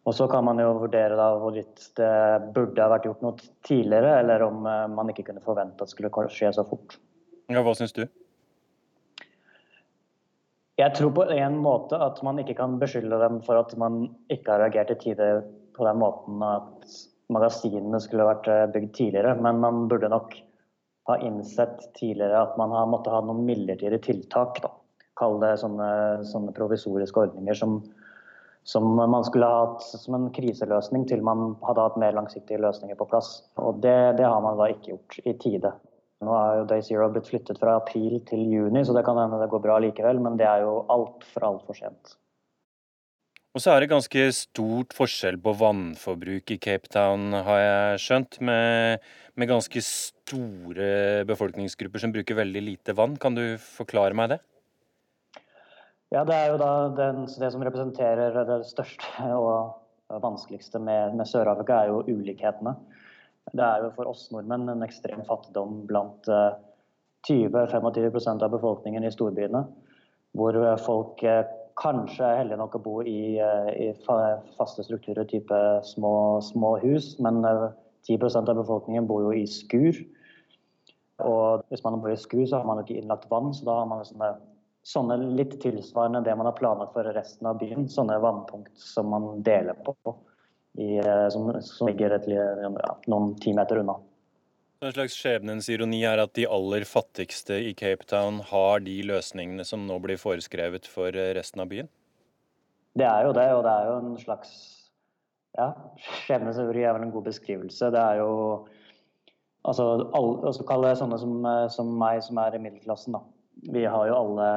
Og 0.09 0.15
så 0.17 0.25
kan 0.29 0.45
man 0.45 0.57
jo 0.61 0.71
vurdere 0.81 1.17
da 1.17 1.27
hvorvidt 1.37 1.91
det 1.99 2.13
burde 2.55 2.81
ha 2.81 2.89
vært 2.89 3.05
gjort 3.05 3.21
noe 3.21 3.51
tidligere, 3.67 4.15
eller 4.23 4.41
om 4.47 4.65
eh, 4.65 4.87
man 4.89 5.11
ikke 5.13 5.27
kunne 5.29 5.43
forvente 5.45 5.77
at 5.77 5.91
det 5.91 5.93
skulle 5.93 6.29
skje 6.33 6.49
så 6.57 6.65
fort. 6.65 6.97
Ja, 7.51 7.61
Hva 7.61 7.75
syns 7.77 7.93
du? 7.93 8.07
Jeg 10.81 10.95
tror 10.97 11.11
på 11.13 11.27
en 11.29 11.59
måte 11.61 11.99
at 12.01 12.17
man 12.25 12.39
ikke 12.41 12.57
kan 12.57 12.79
beskylde 12.81 13.19
dem 13.21 13.41
for 13.45 13.59
at 13.59 13.75
man 13.77 14.07
ikke 14.33 14.55
har 14.55 14.63
reagert 14.63 14.95
i 14.95 14.97
tide 15.03 15.27
på 15.77 15.85
den 15.85 15.99
måten 16.01 16.41
at 16.41 16.95
magasinene 17.31 18.01
skulle 18.01 18.25
vært 18.25 18.49
eh, 18.49 18.65
bygd 18.73 18.95
tidligere. 18.97 19.35
Men 19.37 19.61
man 19.61 19.85
burde 19.91 20.09
nok 20.09 20.33
ha 21.11 21.21
innsett 21.21 21.91
tidligere 21.97 22.41
at 22.41 22.57
man 22.57 22.73
har 22.73 22.89
måttet 22.89 23.13
ha 23.13 23.21
noen 23.25 23.45
midlertidige 23.45 24.01
tiltak. 24.09 24.63
da 24.65 24.73
Kall 25.21 25.37
det 25.43 25.53
sånne, 25.61 25.91
sånne 26.27 26.53
provisoriske 26.57 27.27
ordninger 27.27 27.57
som, 27.57 27.77
som, 28.67 28.89
man 28.97 29.23
skulle 29.27 29.47
ha 29.47 29.61
hatt 29.67 29.85
som 29.85 30.17
en 30.17 30.31
kriseløsning 30.33 31.05
til 31.09 31.23
man 31.25 31.55
hadde 31.67 31.85
hatt 31.85 32.01
mer 32.01 32.17
langsiktige 32.17 32.61
løsninger 32.63 32.97
på 32.99 33.07
plass. 33.13 33.35
Og 33.61 33.79
det, 33.85 34.17
det 34.17 34.27
har 34.27 34.41
man 34.43 34.59
da 34.59 34.71
ikke 34.73 34.95
gjort 34.95 35.19
i 35.21 35.37
tide. 35.45 35.75
Nå 36.21 36.33
er 36.37 36.57
jo 36.59 36.65
Day 36.69 36.83
Zero 36.85 37.07
blitt 37.13 37.29
flyttet 37.31 37.57
fra 37.61 37.79
april 37.79 38.19
til 38.29 38.43
juni, 38.45 38.83
så 38.85 38.93
det 38.93 39.05
kan 39.07 39.17
hende 39.17 39.39
det 39.41 39.49
går 39.49 39.63
bra 39.63 39.79
likevel, 39.81 40.21
men 40.21 40.37
det 40.37 40.45
er 40.49 40.65
jo 40.67 40.81
altfor 40.93 41.47
altfor 41.47 41.77
sent. 41.77 42.17
Og 43.51 43.59
så 43.59 43.73
er 43.73 43.83
det 43.83 43.89
ganske 43.91 44.21
stort 44.31 44.93
forskjell 44.95 45.35
på 45.43 45.51
vannforbruk 45.59 46.53
i 46.53 46.59
Cape 46.61 46.87
Town, 46.93 47.33
har 47.35 47.59
jeg 47.59 48.03
skjønt. 48.05 48.37
Med, 48.47 49.01
med 49.35 49.49
ganske 49.49 49.81
store 49.83 51.25
befolkningsgrupper 51.27 51.99
som 51.99 52.13
bruker 52.15 52.37
veldig 52.37 52.61
lite 52.63 52.95
vann. 52.95 53.17
Kan 53.19 53.35
du 53.35 53.43
forklare 53.59 54.15
meg 54.15 54.31
det? 54.31 54.39
Ja, 56.11 56.25
Det 56.27 56.35
er 56.35 56.49
jo 56.51 56.57
da 56.59 56.71
den, 56.95 57.23
det 57.25 57.51
som 57.53 57.63
representerer 57.63 58.35
det 58.47 58.65
største 58.67 59.29
og 59.37 60.19
vanskeligste 60.21 60.79
med, 60.79 61.15
med 61.15 61.29
Sør-Afrika, 61.29 61.77
er 61.79 61.93
jo 61.93 62.03
ulikhetene. 62.03 62.75
Det 63.55 63.63
er 63.63 63.85
jo 63.85 63.93
for 63.95 64.11
oss 64.11 64.25
nordmenn 64.33 64.69
en 64.69 64.83
ekstrem 64.83 65.23
fattigdom 65.27 65.85
blant 65.87 66.27
20-25% 67.27 68.43
av 68.43 68.51
befolkningen 68.51 69.07
i 69.07 69.13
storbyene. 69.13 69.63
Hvor 70.37 70.57
folk 70.83 71.23
eh, 71.27 71.47
kanskje 71.79 72.25
er 72.25 72.39
heldige 72.41 72.59
nok 72.61 72.77
å 72.77 72.83
bo 72.83 72.95
i, 73.03 73.37
eh, 73.41 73.71
i 73.71 73.87
faste 74.57 74.85
strukturer, 74.85 75.27
type 75.29 75.57
små, 75.87 76.13
små 76.45 76.77
hus. 76.83 77.13
Men 77.23 77.41
10 78.07 78.17
eh, 78.17 78.37
av 78.41 78.55
befolkningen 78.55 79.07
bor 79.09 79.25
jo 79.25 79.33
i 79.35 79.45
skur. 79.49 79.99
Og 81.21 81.65
hvis 81.69 81.83
man 81.85 81.99
bor 82.01 82.13
i 82.13 82.19
skur, 82.19 82.45
så 82.47 82.61
har 82.61 82.67
man 82.67 82.81
jo 82.81 82.87
ikke 82.87 83.01
innlagt 83.01 83.29
vann, 83.29 83.51
så 83.53 83.67
da 83.67 83.81
har 83.81 83.89
man 83.89 84.05
sånne, 84.07 84.31
sånne 84.83 85.17
litt 85.37 85.57
tilsvarende 85.61 86.23
det 86.25 86.35
man 86.37 86.49
har 86.49 86.57
planlagt 86.57 86.95
for 86.95 87.07
resten 87.15 87.49
av 87.49 87.59
byen. 87.61 87.87
Sånne 87.89 88.17
vannpunkt 88.21 88.73
som 88.81 89.11
man 89.13 89.43
deler 89.45 89.77
på, 89.85 89.95
i, 90.79 90.97
eh, 90.97 91.27
som, 91.33 91.51
som, 91.65 91.89
ligger 91.89 92.17
et, 92.17 92.27
ja, 92.31 92.95
noen 93.11 93.35
ti 93.41 93.53
meter 93.57 93.83
unna. 93.83 93.99
En 94.81 94.93
slags 94.95 95.13
skjebnens 95.13 95.67
ironi 95.69 95.99
er 96.09 96.23
at 96.23 96.33
de 96.33 96.47
aller 96.49 96.87
fattigste 96.89 97.59
i 97.69 97.75
Cape 97.77 98.07
Town 98.09 98.39
har 98.49 98.81
de 98.81 98.97
løsningene 99.05 99.65
som 99.67 99.83
nå 99.85 99.99
blir 100.01 100.17
foreskrevet 100.21 100.89
for 100.89 101.13
eh, 101.13 101.33
resten 101.37 101.61
av 101.61 101.69
byen? 101.73 101.91
Det 102.97 103.05
er 103.07 103.27
jo 103.27 103.35
det, 103.37 103.47
og 103.55 103.61
det 103.63 103.71
er 103.71 103.87
jo 103.87 103.97
en 104.01 104.15
slags 104.19 104.55
ja, 105.59 105.69
skjebnens 106.25 106.57
ironi 106.59 106.81
er 106.87 106.95
vel 106.95 107.05
en 107.05 107.13
god 107.13 107.29
beskrivelse. 107.29 107.91
Det 107.93 108.01
er 108.01 108.23
jo 108.23 108.31
Altså, 109.61 109.83
alle, 110.17 110.51
kalle 110.65 110.95
sånne 110.97 111.19
som, 111.21 111.33
eh, 111.45 111.67
som, 111.69 111.89
meg, 112.01 112.23
som 112.25 112.39
er 112.41 112.55
i 112.57 112.61
middelklassen, 112.63 113.13
da. 113.13 113.19
Vi 113.61 113.85
har 113.85 114.07
jo 114.09 114.17
alle 114.17 114.47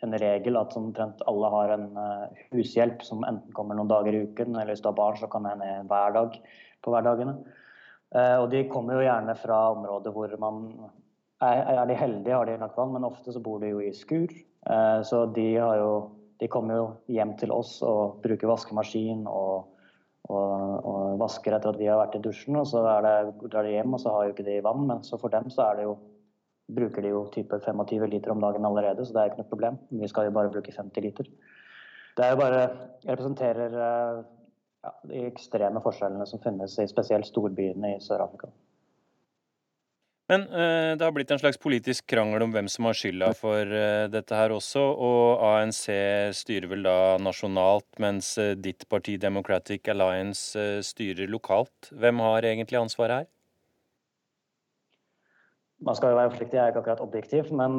en 0.00 0.16
regel 0.16 0.56
at 0.56 0.76
omtrent 0.78 1.20
alle 1.28 1.48
har 1.52 1.72
en 1.74 1.88
uh, 1.96 2.44
hushjelp 2.54 3.02
som 3.04 3.24
enten 3.28 3.52
kommer 3.56 3.76
noen 3.76 3.90
dager 3.90 4.16
i 4.16 4.22
uken, 4.28 4.54
eller 4.54 4.72
hvis 4.72 4.84
du 4.84 4.88
har 4.88 4.96
barn, 4.96 5.18
så 5.20 5.28
kan 5.28 5.44
det 5.44 5.56
hende 5.56 5.90
hver 5.90 6.14
dag 6.16 6.38
på 6.80 6.94
hverdagene. 6.94 7.34
Uh, 8.14 8.36
og 8.40 8.46
de 8.54 8.64
kommer 8.70 8.96
jo 8.96 9.04
gjerne 9.04 9.36
fra 9.38 9.58
områder 9.74 10.14
hvor 10.14 10.32
man 10.40 10.62
er, 11.44 11.60
er 11.76 11.84
de 11.90 11.98
heldige, 11.98 12.36
har 12.36 12.48
de 12.48 12.56
lagt 12.62 12.80
vann, 12.80 12.94
men 12.96 13.08
ofte 13.08 13.34
så 13.34 13.42
bor 13.44 13.60
de 13.60 13.74
jo 13.74 13.82
i 13.84 13.92
skur. 13.96 14.32
Uh, 14.64 15.02
så 15.06 15.26
de, 15.36 15.50
jo, 15.58 15.92
de 16.40 16.48
kommer 16.52 16.80
jo 16.80 16.88
hjem 17.12 17.36
til 17.40 17.52
oss 17.52 17.78
og 17.84 18.22
bruker 18.24 18.50
vaskemaskin 18.50 19.26
og 19.28 19.68
og, 20.30 20.86
og, 20.86 21.18
vasker 21.20 21.56
etter 21.56 21.72
at 21.72 21.80
vi 21.80 21.88
har 21.90 21.98
vært 22.00 22.16
i 22.18 22.22
dusjen. 22.24 22.58
Og 22.60 22.68
så 22.70 22.82
det, 23.04 23.14
drar 23.50 23.66
de 23.66 23.74
hjem, 23.74 23.96
og 23.96 24.02
så 24.02 24.14
har 24.14 24.26
jo 24.26 24.34
ikke 24.34 24.46
de 24.46 24.60
vann. 24.66 24.86
Men 24.88 25.04
så 25.06 25.18
for 25.20 25.32
dem 25.32 25.50
så 25.52 25.70
er 25.70 25.80
det 25.80 25.86
jo, 25.88 25.96
bruker 26.76 27.04
de 27.04 27.12
jo 27.12 27.24
type 27.34 27.58
25 27.64 28.06
liter 28.12 28.32
om 28.32 28.42
dagen 28.42 28.66
allerede, 28.66 29.04
så 29.06 29.14
det 29.14 29.22
er 29.22 29.32
ikke 29.32 29.42
noe 29.42 29.52
problem. 29.52 29.78
Vi 30.02 30.10
skal 30.10 30.28
jo 30.28 30.36
bare 30.36 30.52
bruke 30.52 30.74
50 30.74 31.06
liter. 31.06 31.28
Det 32.16 32.26
er 32.26 32.34
jo 32.34 32.40
bare 32.40 32.64
representerer 33.06 33.76
eh, 33.84 34.24
ja, 34.84 34.96
de 35.12 35.22
ekstreme 35.28 35.82
forskjellene 35.84 36.26
som 36.28 36.42
finnes 36.42 36.74
i 36.82 36.88
spesielt 36.90 37.28
storbyene 37.28 37.94
i 37.94 38.02
Sør-Afrika. 38.04 38.50
Men 40.30 40.44
uh, 40.46 40.94
det 40.94 41.02
har 41.02 41.14
blitt 41.14 41.32
en 41.34 41.40
slags 41.42 41.58
politisk 41.58 42.06
krangel 42.12 42.44
om 42.44 42.52
hvem 42.54 42.68
som 42.70 42.86
har 42.86 42.94
skylda 42.94 43.32
for 43.34 43.66
uh, 43.66 44.06
dette 44.12 44.36
her 44.36 44.54
også. 44.54 44.78
Og 44.78 45.42
ANC 45.42 45.82
styrer 46.38 46.70
vel 46.70 46.86
da 46.86 47.16
nasjonalt, 47.18 47.88
mens 48.02 48.36
uh, 48.38 48.52
ditt 48.54 48.86
parti 48.92 49.16
Democratic 49.18 49.90
Alliance 49.90 50.54
styrer 50.86 51.30
lokalt. 51.30 51.90
Hvem 51.90 52.22
har 52.22 52.46
egentlig 52.46 52.78
ansvaret 52.78 53.24
her? 53.24 53.28
Man 55.86 55.96
skal 55.96 56.12
jo 56.12 56.18
være 56.20 56.32
forsiktig, 56.34 56.58
jeg 56.58 56.64
er 56.64 56.72
ikke 56.74 56.82
akkurat 56.82 57.04
objektiv, 57.04 57.52
men 57.56 57.78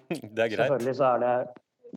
selvfølgelig 0.56 0.94
så 0.96 1.10
er 1.10 1.24
det 1.24 1.32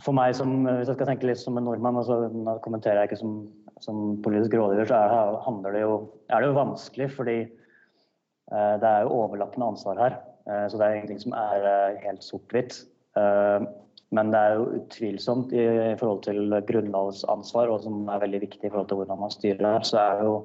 for 0.04 0.12
meg 0.18 0.34
som 0.36 0.66
hvis 0.68 0.90
jeg 0.90 0.98
skal 0.98 1.08
tenke 1.08 1.30
litt 1.30 1.40
som 1.40 1.56
en 1.56 1.64
nordmann, 1.64 1.96
og 2.02 2.08
så 2.08 2.58
kommenterer 2.66 3.00
jeg 3.00 3.12
ikke 3.12 3.22
som, 3.22 3.38
som 3.86 4.02
politisk 4.26 4.58
rådgiver, 4.60 4.90
så 4.90 4.98
er 5.00 5.38
det, 5.64 5.76
det 5.78 5.86
jo, 5.86 5.94
er 6.28 6.44
det 6.44 6.50
jo 6.50 6.58
vanskelig 6.58 7.08
fordi 7.16 7.38
Eh, 8.54 8.76
det 8.82 8.90
er 8.90 9.06
jo 9.06 9.14
overlappende 9.24 9.72
ansvar 9.74 10.02
her, 10.02 10.18
eh, 10.46 10.66
så 10.70 10.78
det 10.78 10.86
er 10.86 11.00
ingenting 11.00 11.22
som 11.24 11.34
er 11.38 11.66
eh, 11.70 12.02
helt 12.06 12.26
sort-hvitt. 12.26 12.84
Men 14.16 14.30
det 14.32 14.40
er 14.40 14.58
jo 14.60 14.66
utvilsomt 14.78 15.54
i 15.56 15.64
forhold 16.00 16.22
til 16.28 16.54
grunnlovsansvar, 16.68 17.72
og 17.72 17.82
som 17.84 18.10
er 18.12 18.22
veldig 18.22 18.42
viktig 18.44 18.68
i 18.68 18.70
forhold 18.70 18.88
til 18.90 19.00
hvordan 19.00 19.20
man 19.20 19.32
styrer 19.34 19.64
her, 19.66 19.86
så 19.88 19.98
er 20.00 20.20
det 20.20 20.28
jo 20.28 20.36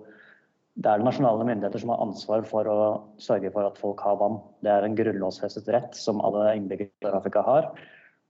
det 0.80 0.88
er 0.88 1.02
nasjonale 1.04 1.44
myndigheter 1.44 1.82
som 1.82 1.92
har 1.92 2.02
ansvar 2.04 2.44
for 2.48 2.68
å 2.70 2.76
sørge 3.20 3.50
for 3.52 3.68
at 3.68 3.80
folk 3.80 4.00
har 4.04 4.16
vann. 4.20 4.38
Det 4.64 4.72
er 4.72 4.86
en 4.86 4.96
grunnlovsfestet 4.96 5.68
rett 5.74 5.96
som 5.98 6.22
alle 6.24 6.54
innbyggere 6.56 7.10
i 7.10 7.16
Afrika 7.18 7.42
har. 7.44 7.68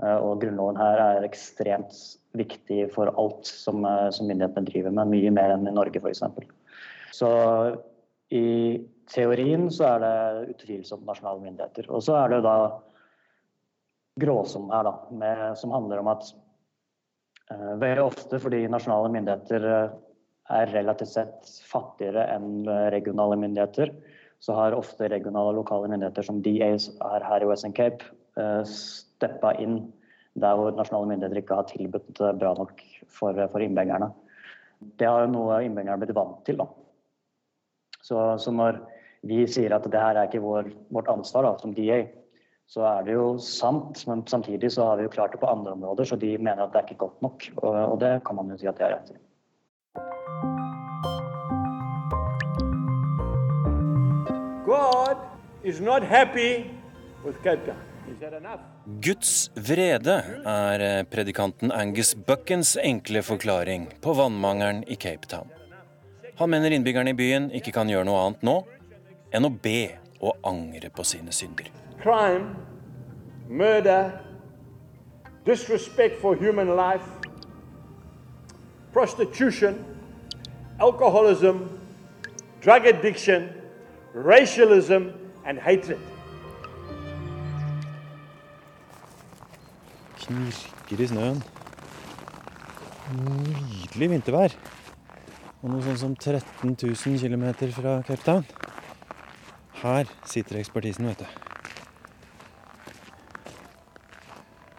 Og 0.01 0.41
grunnloven 0.43 0.81
her 0.81 0.99
er 1.05 1.27
ekstremt 1.29 1.95
viktig 2.35 2.89
for 2.95 3.13
alt 3.21 3.47
som, 3.47 3.85
som 3.85 4.27
myndighetene 4.27 4.67
driver 4.67 4.97
med, 4.97 5.13
mye 5.13 5.33
mer 5.37 5.55
enn 5.55 5.69
i 5.69 5.77
Norge 5.77 6.03
f.eks. 6.03 6.25
Så 7.15 7.31
i 8.35 8.81
teorien 9.11 9.69
så 9.75 9.87
er 9.95 10.03
det 10.03 10.53
utvilsomt 10.57 11.07
nasjonale 11.07 11.43
myndigheter. 11.45 11.91
Og 11.91 12.03
så 12.07 12.17
er 12.19 12.35
det 12.35 12.45
da 12.47 12.57
gråsom 14.21 14.71
her, 14.75 14.87
da, 14.87 14.95
med, 15.23 15.43
som 15.59 15.75
handler 15.75 16.03
om 16.03 16.11
at 16.13 16.31
uh, 17.53 17.75
veldig 17.81 18.05
ofte 18.05 18.41
fordi 18.43 18.65
nasjonale 18.71 19.11
myndigheter 19.15 19.67
uh, 19.71 19.99
er 20.51 20.73
relativt 20.75 21.13
sett 21.13 21.53
fattigere 21.69 22.27
enn 22.35 22.65
regionale 22.95 23.39
myndigheter, 23.41 23.93
så 24.41 24.57
har 24.57 24.77
ofte 24.77 25.11
regionale 25.13 25.53
og 25.53 25.61
lokale 25.61 25.91
myndigheter, 25.93 26.25
som 26.27 26.41
DA 26.45 26.73
er 26.73 27.27
her 27.29 27.45
i 27.45 27.49
Western 27.49 27.77
Cape, 27.77 28.07
uh, 28.41 28.63
steppa 28.65 29.55
inn 29.61 29.83
der 30.41 30.57
hvor 30.57 30.73
nasjonale 30.77 31.11
myndigheter 31.11 31.43
ikke 31.43 31.59
har 31.59 31.69
tilbudt 31.69 32.23
bra 32.39 32.55
nok 32.57 32.81
for, 33.11 33.37
for 33.51 33.65
innbyggerne. 33.65 34.13
Det 34.97 35.09
har 35.09 35.27
jo 35.27 35.35
noe 35.35 35.59
innbyggerne 35.67 36.01
blitt 36.01 36.17
vant 36.17 36.39
til. 36.47 36.63
da. 36.63 36.69
Så, 38.01 38.17
så 38.41 38.55
når 38.55 38.81
vi 39.27 39.43
sier 39.51 39.75
at 39.77 39.87
det 39.91 40.01
her 40.01 40.17
er 40.17 40.31
ikke 40.31 40.43
vår, 40.45 40.71
vårt 40.95 41.11
ansvar 41.13 41.45
da, 41.45 41.57
som 41.61 41.75
DA, 41.77 42.05
så 42.71 42.87
er 42.87 43.09
det 43.09 43.17
jo 43.19 43.33
sant. 43.43 44.05
Men 44.09 44.23
samtidig 44.31 44.71
så 44.73 44.87
har 44.89 45.01
vi 45.01 45.09
jo 45.09 45.13
klart 45.13 45.35
det 45.35 45.43
på 45.43 45.51
andre 45.51 45.75
områder, 45.77 46.09
så 46.09 46.21
de 46.21 46.37
mener 46.39 46.63
at 46.65 46.73
det 46.73 46.81
er 46.81 46.89
ikke 46.89 47.03
godt 47.05 47.27
nok. 47.27 47.51
Og, 47.59 47.75
og 47.75 47.99
det 48.01 48.15
kan 48.27 48.39
man 48.39 48.55
jo 48.55 48.61
si 48.61 48.71
at 48.71 48.79
de 48.79 48.87
har 48.87 48.97
rett 48.97 49.13
i. 49.13 49.19
Guds 59.03 59.51
vrede 59.55 60.17
er 60.47 60.85
eh, 60.87 61.03
predikanten 61.11 61.73
Angus 61.75 62.15
Buckens 62.15 62.77
enkle 62.83 63.23
forklaring 63.27 63.89
på 64.03 64.15
vannmangelen 64.15 64.85
i 64.87 64.95
Cape 64.95 65.27
Town. 65.27 65.51
Han 66.39 66.51
mener 66.51 66.71
innbyggerne 66.71 67.11
i 67.11 67.19
byen 67.19 67.51
ikke 67.51 67.75
kan 67.75 67.91
gjøre 67.91 68.07
noe 68.09 68.23
annet 68.25 68.47
nå 68.47 68.57
enn 69.35 69.47
å 69.47 69.53
be 69.53 69.91
og 70.21 70.39
angre 70.47 70.91
på 70.95 71.05
sine 71.05 71.35
synder. 71.35 71.69
Crime, 72.01 72.55
murder, 73.49 74.15
disrespect 75.47 76.21
for 76.23 76.39
human 76.39 76.73
life, 76.79 77.20
prostitution, 78.93 79.85
alcoholism, 80.81 81.69
drug 82.61 82.87
addiction, 82.87 83.49
racialism 84.15 85.11
and 85.45 85.59
hatred. 85.59 85.99
Knirker 90.21 91.01
i 91.01 91.07
snøen. 91.07 91.43
Nydelig 93.11 94.11
vintervær. 94.13 94.57
Og 95.61 95.73
noe 95.73 95.85
sånn 95.85 96.01
som 96.01 96.17
13 96.17 96.77
000 96.79 97.21
km 97.21 97.47
fra 97.75 98.01
Cape 98.07 98.25
Town. 98.25 98.47
Her 99.83 100.09
sitter 100.29 100.61
ekspertisen, 100.61 101.09
vet 101.09 101.25
du. 101.25 101.40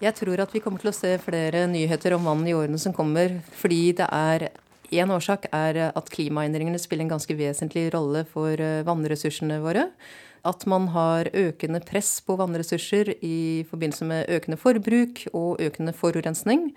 Jeg 0.02 0.16
tror 0.18 0.42
at 0.42 0.54
vi 0.56 0.60
kommer 0.64 0.82
til 0.82 0.90
å 0.90 0.96
se 0.98 1.14
flere 1.22 1.68
nyheter 1.70 2.16
om 2.16 2.26
vann 2.26 2.42
i 2.50 2.56
årene 2.58 2.80
som 2.82 2.94
kommer. 2.96 3.38
Fordi 3.58 3.92
det 4.00 4.10
er 4.10 4.50
Én 4.92 5.08
årsak 5.08 5.46
er 5.56 5.78
at 5.96 6.10
klimaendringene 6.12 6.80
spiller 6.82 7.06
en 7.06 7.14
ganske 7.14 7.36
vesentlig 7.40 7.86
rolle 7.94 8.26
for 8.28 8.60
eh, 8.60 8.82
vannressursene 8.84 9.62
våre. 9.64 9.86
At 10.44 10.66
man 10.68 10.90
har 10.92 11.30
økende 11.32 11.80
press 11.88 12.18
på 12.26 12.36
vannressurser 12.36 13.14
i 13.24 13.64
forbindelse 13.70 14.08
med 14.10 14.34
økende 14.36 14.58
forbruk 14.60 15.22
og 15.32 15.62
økende 15.64 15.94
forurensning. 15.96 16.74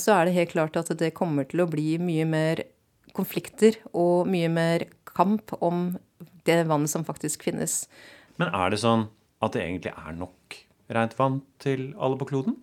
Så 0.00 0.14
er 0.14 0.24
det 0.24 0.36
helt 0.38 0.54
klart 0.54 0.78
at 0.80 0.94
det 0.96 1.12
kommer 1.18 1.44
til 1.50 1.60
å 1.60 1.68
bli 1.68 1.98
mye 2.00 2.24
mer 2.24 2.62
konflikter 3.12 3.76
og 3.92 4.30
mye 4.32 4.48
mer 4.48 4.86
kamp 5.12 5.52
om 5.60 5.98
det 6.48 6.62
vannet 6.70 6.94
som 6.94 7.04
faktisk 7.04 7.44
finnes. 7.50 7.82
Men 8.40 8.54
er 8.54 8.72
det 8.72 8.80
sånn 8.80 9.10
at 9.44 9.52
det 9.52 9.66
egentlig 9.66 9.92
er 9.92 10.16
nok 10.16 10.62
rent 10.96 11.18
vann 11.20 11.42
til 11.60 11.90
alle 12.00 12.16
på 12.16 12.30
kloden? 12.32 12.56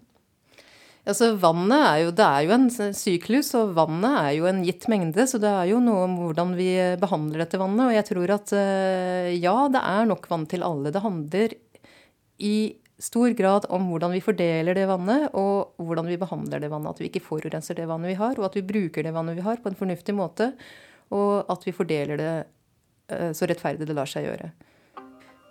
Altså, 1.06 1.36
vannet 1.38 1.82
er 1.86 1.98
jo, 2.02 2.14
Det 2.18 2.26
er 2.26 2.46
jo 2.48 2.54
en 2.56 2.70
syklus, 2.98 3.52
og 3.58 3.76
vannet 3.78 4.16
er 4.22 4.32
jo 4.40 4.48
en 4.50 4.64
gitt 4.66 4.88
mengde. 4.92 5.28
Så 5.30 5.40
det 5.42 5.52
er 5.52 5.70
jo 5.70 5.82
noe 5.84 6.08
om 6.08 6.16
hvordan 6.22 6.56
vi 6.58 6.72
behandler 7.02 7.44
dette 7.44 7.62
vannet. 7.62 7.86
Og 7.86 7.94
jeg 7.94 8.08
tror 8.10 8.34
at 8.38 8.56
eh, 8.58 9.36
ja, 9.38 9.58
det 9.70 9.84
er 9.84 10.10
nok 10.10 10.26
vann 10.32 10.48
til 10.50 10.66
alle. 10.66 10.94
Det 10.94 11.04
handler 11.04 11.54
i 12.42 12.56
stor 13.00 13.36
grad 13.36 13.68
om 13.76 13.90
hvordan 13.92 14.16
vi 14.16 14.24
fordeler 14.24 14.76
det 14.76 14.88
vannet, 14.90 15.30
og 15.36 15.76
hvordan 15.84 16.10
vi 16.10 16.18
behandler 16.18 16.64
det 16.64 16.72
vannet. 16.74 16.96
At 16.96 17.04
vi 17.04 17.12
ikke 17.12 17.26
forurenser 17.28 17.78
det 17.78 17.88
vannet 17.92 18.16
vi 18.16 18.20
har, 18.20 18.36
og 18.40 18.50
at 18.50 18.58
vi 18.58 18.66
bruker 18.66 19.06
det 19.06 19.14
vannet 19.16 19.38
vi 19.38 19.46
har, 19.46 19.62
på 19.62 19.70
en 19.72 19.78
fornuftig 19.78 20.16
måte. 20.18 20.54
Og 21.14 21.46
at 21.52 21.68
vi 21.68 21.76
fordeler 21.76 22.18
det 22.18 22.34
Eh, 23.08 23.32
så 23.32 23.46
rettferdig 23.46 23.88
det 23.88 23.96
lar 23.98 24.10
seg 24.10 24.26
gjøre. 24.26 24.52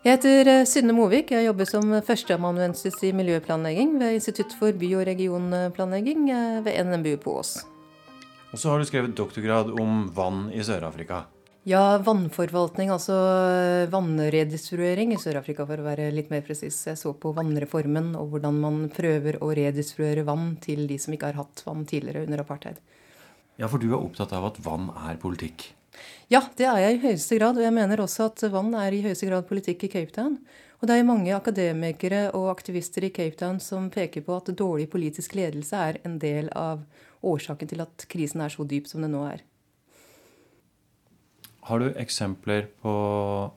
Jeg 0.04 0.18
heter 0.18 0.48
eh, 0.52 0.66
Synne 0.68 0.92
Movik. 0.92 1.30
Jeg 1.32 1.46
jobber 1.46 1.64
som 1.64 1.92
førsteamanuensis 2.04 2.98
i 3.08 3.12
miljøplanlegging 3.16 3.94
ved 4.02 4.18
Institutt 4.18 4.50
for 4.58 4.76
by- 4.76 4.90
og 4.98 5.06
regionplanlegging 5.08 6.26
eh, 6.28 6.58
ved 6.66 6.76
NMBU 6.90 7.14
på 7.22 7.38
Ås. 7.40 7.52
Og 8.52 8.60
så 8.60 8.68
har 8.68 8.82
du 8.82 8.84
skrevet 8.84 9.14
doktorgrad 9.16 9.70
om 9.72 10.02
vann 10.12 10.50
i 10.52 10.60
Sør-Afrika. 10.60 11.22
Ja, 11.64 11.96
vannforvaltning, 12.04 12.92
altså 12.92 13.16
vannredistruering 13.88 15.14
i 15.14 15.20
Sør-Afrika, 15.22 15.64
for 15.64 15.80
å 15.80 15.86
være 15.86 16.10
litt 16.12 16.28
mer 16.28 16.44
presis. 16.44 16.82
Jeg 16.84 17.00
så 17.00 17.14
på 17.16 17.32
vannreformen 17.32 18.12
og 18.20 18.34
hvordan 18.34 18.58
man 18.60 18.82
prøver 18.92 19.38
å 19.40 19.48
redistruere 19.56 20.26
vann 20.28 20.58
til 20.60 20.84
de 20.90 21.00
som 21.00 21.16
ikke 21.16 21.32
har 21.32 21.40
hatt 21.40 21.64
vann 21.64 21.88
tidligere 21.88 22.26
under 22.28 22.44
apartheid. 22.44 22.76
Ja, 23.56 23.72
for 23.72 23.80
du 23.80 23.88
er 23.94 24.02
opptatt 24.02 24.36
av 24.36 24.50
at 24.50 24.60
vann 24.68 24.92
er 25.08 25.16
politikk? 25.24 25.70
Ja, 26.32 26.40
det 26.56 26.66
er 26.66 26.80
jeg 26.82 26.98
i 26.98 27.02
høyeste 27.04 27.38
grad. 27.38 27.58
Og 27.58 27.64
jeg 27.66 27.74
mener 27.76 28.02
også 28.04 28.28
at 28.30 28.44
vann 28.52 28.74
er 28.78 28.94
i 28.94 29.02
høyeste 29.04 29.28
grad 29.28 29.48
politikk 29.48 29.86
i 29.86 29.92
Cape 29.92 30.14
Town. 30.14 30.38
Og 30.80 30.88
det 30.90 30.98
er 30.98 31.06
mange 31.08 31.32
akademikere 31.32 32.26
og 32.36 32.50
aktivister 32.52 33.06
i 33.06 33.12
Cape 33.14 33.38
Town 33.40 33.60
som 33.62 33.86
peker 33.92 34.24
på 34.26 34.36
at 34.36 34.52
dårlig 34.52 34.90
politisk 34.92 35.36
ledelse 35.38 35.80
er 35.80 36.00
en 36.04 36.18
del 36.20 36.50
av 36.52 36.84
årsaken 37.24 37.70
til 37.70 37.80
at 37.84 38.04
krisen 38.10 38.42
er 38.44 38.52
så 38.52 38.66
dyp 38.68 38.90
som 38.90 39.04
den 39.04 39.14
nå 39.16 39.22
er. 39.30 39.44
Har 41.64 41.80
du 41.80 41.86
eksempler 41.96 42.66
på 42.84 42.92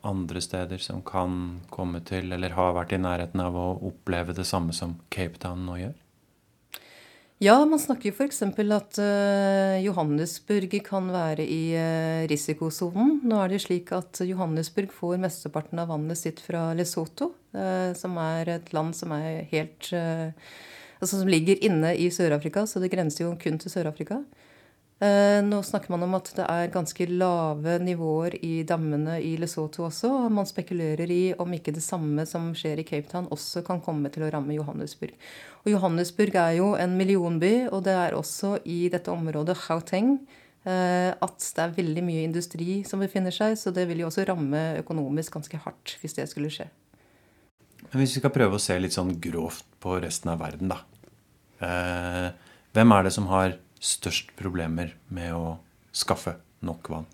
andre 0.07 0.39
steder 0.39 0.79
som 0.79 1.01
kan 1.03 1.59
komme 1.67 1.99
til, 2.07 2.31
eller 2.31 2.55
har 2.55 2.77
vært 2.77 2.95
i 2.95 3.01
nærheten 3.03 3.43
av 3.43 3.57
å 3.59 3.67
oppleve 3.89 4.35
det 4.37 4.47
samme 4.47 4.71
som 4.71 4.95
Cape 5.11 5.41
Town 5.43 5.65
nå 5.67 5.81
gjør? 5.81 5.97
Ja, 7.37 7.59
man 7.69 7.77
snakker 7.77 8.09
jo 8.09 8.15
f.eks. 8.17 8.39
at 8.41 8.97
uh, 8.97 9.75
Johannesburg 9.83 10.71
kan 10.81 11.11
være 11.13 11.43
i 11.45 11.61
uh, 11.77 12.23
risikosonen. 12.31 13.19
Nå 13.29 13.37
er 13.43 13.51
det 13.53 13.59
slik 13.61 13.91
at 13.93 14.23
Johannesburg 14.25 14.89
får 14.89 15.19
mesteparten 15.21 15.77
av 15.77 15.91
vannet 15.93 16.17
sitt 16.17 16.41
fra 16.41 16.71
Lesotho, 16.73 17.29
uh, 17.53 17.93
som 17.93 18.17
er 18.23 18.55
et 18.55 18.73
land 18.73 18.97
som 18.97 19.13
er 19.17 19.45
helt 19.53 19.93
Altså 20.97 21.19
som 21.19 21.29
ligger 21.29 21.59
inne 21.61 21.91
i 21.93 22.07
Sør-Afrika, 22.09 22.63
så 22.65 22.79
det 22.81 22.89
grenser 22.89 23.27
jo 23.27 23.35
kun 23.37 23.59
til 23.61 23.69
Sør-Afrika. 23.69 24.15
Eh, 24.97 25.43
nå 25.45 25.59
snakker 25.61 25.91
man 25.93 26.07
om 26.07 26.15
at 26.17 26.31
det 26.33 26.45
er 26.49 26.71
ganske 26.73 27.05
lave 27.11 27.75
nivåer 27.85 28.33
i 28.41 28.63
dammene 28.65 29.19
i 29.21 29.35
Lesotho 29.37 29.83
også. 29.85 30.09
og 30.23 30.31
Man 30.33 30.47
spekulerer 30.49 31.11
i 31.13 31.35
om 31.37 31.53
ikke 31.53 31.75
det 31.75 31.83
samme 31.85 32.25
som 32.25 32.49
skjer 32.57 32.81
i 32.81 32.85
Cape 32.87 33.05
Town, 33.11 33.27
også 33.29 33.61
kan 33.67 33.81
komme 33.85 34.09
til 34.09 34.25
å 34.25 34.31
ramme 34.33 34.55
Johannesburg. 34.57 35.13
Og 35.61 35.69
Johannesburg 35.75 36.39
er 36.41 36.55
jo 36.57 36.71
en 36.81 36.97
millionby, 36.97 37.67
og 37.69 37.83
det 37.85 37.93
er 37.93 38.17
også 38.17 38.55
i 38.65 38.87
dette 38.89 39.13
området 39.13 39.59
Gauteng 39.67 40.15
eh, 40.65 41.13
at 41.13 41.45
det 41.45 41.67
er 41.67 41.77
veldig 41.77 42.05
mye 42.09 42.25
industri 42.25 42.79
som 42.89 43.05
befinner 43.05 43.35
seg, 43.35 43.53
så 43.53 43.69
det 43.75 43.85
vil 43.91 44.01
jo 44.01 44.09
også 44.09 44.25
ramme 44.31 44.63
økonomisk 44.81 45.37
ganske 45.37 45.61
hardt 45.61 45.99
hvis 46.01 46.17
det 46.17 46.25
skulle 46.33 46.49
skje. 46.49 46.71
Men 47.91 48.01
hvis 48.01 48.17
vi 48.17 48.23
skal 48.23 48.33
prøve 48.33 48.57
å 48.57 48.65
se 48.65 48.73
litt 48.81 48.97
sånn 48.97 49.13
grovt 49.21 49.69
på 49.77 50.01
resten 50.01 50.33
av 50.33 50.41
verden, 50.41 50.73
da. 50.73 50.81
Eh, 51.61 52.27
hvem 52.73 52.97
er 52.97 53.05
det 53.05 53.13
som 53.13 53.29
har 53.29 53.59
størst 53.83 54.33
problemer 54.39 54.95
med 55.13 55.35
å 55.35 55.57
skaffe 55.95 56.37
nok 56.65 56.89
vann? 56.91 57.07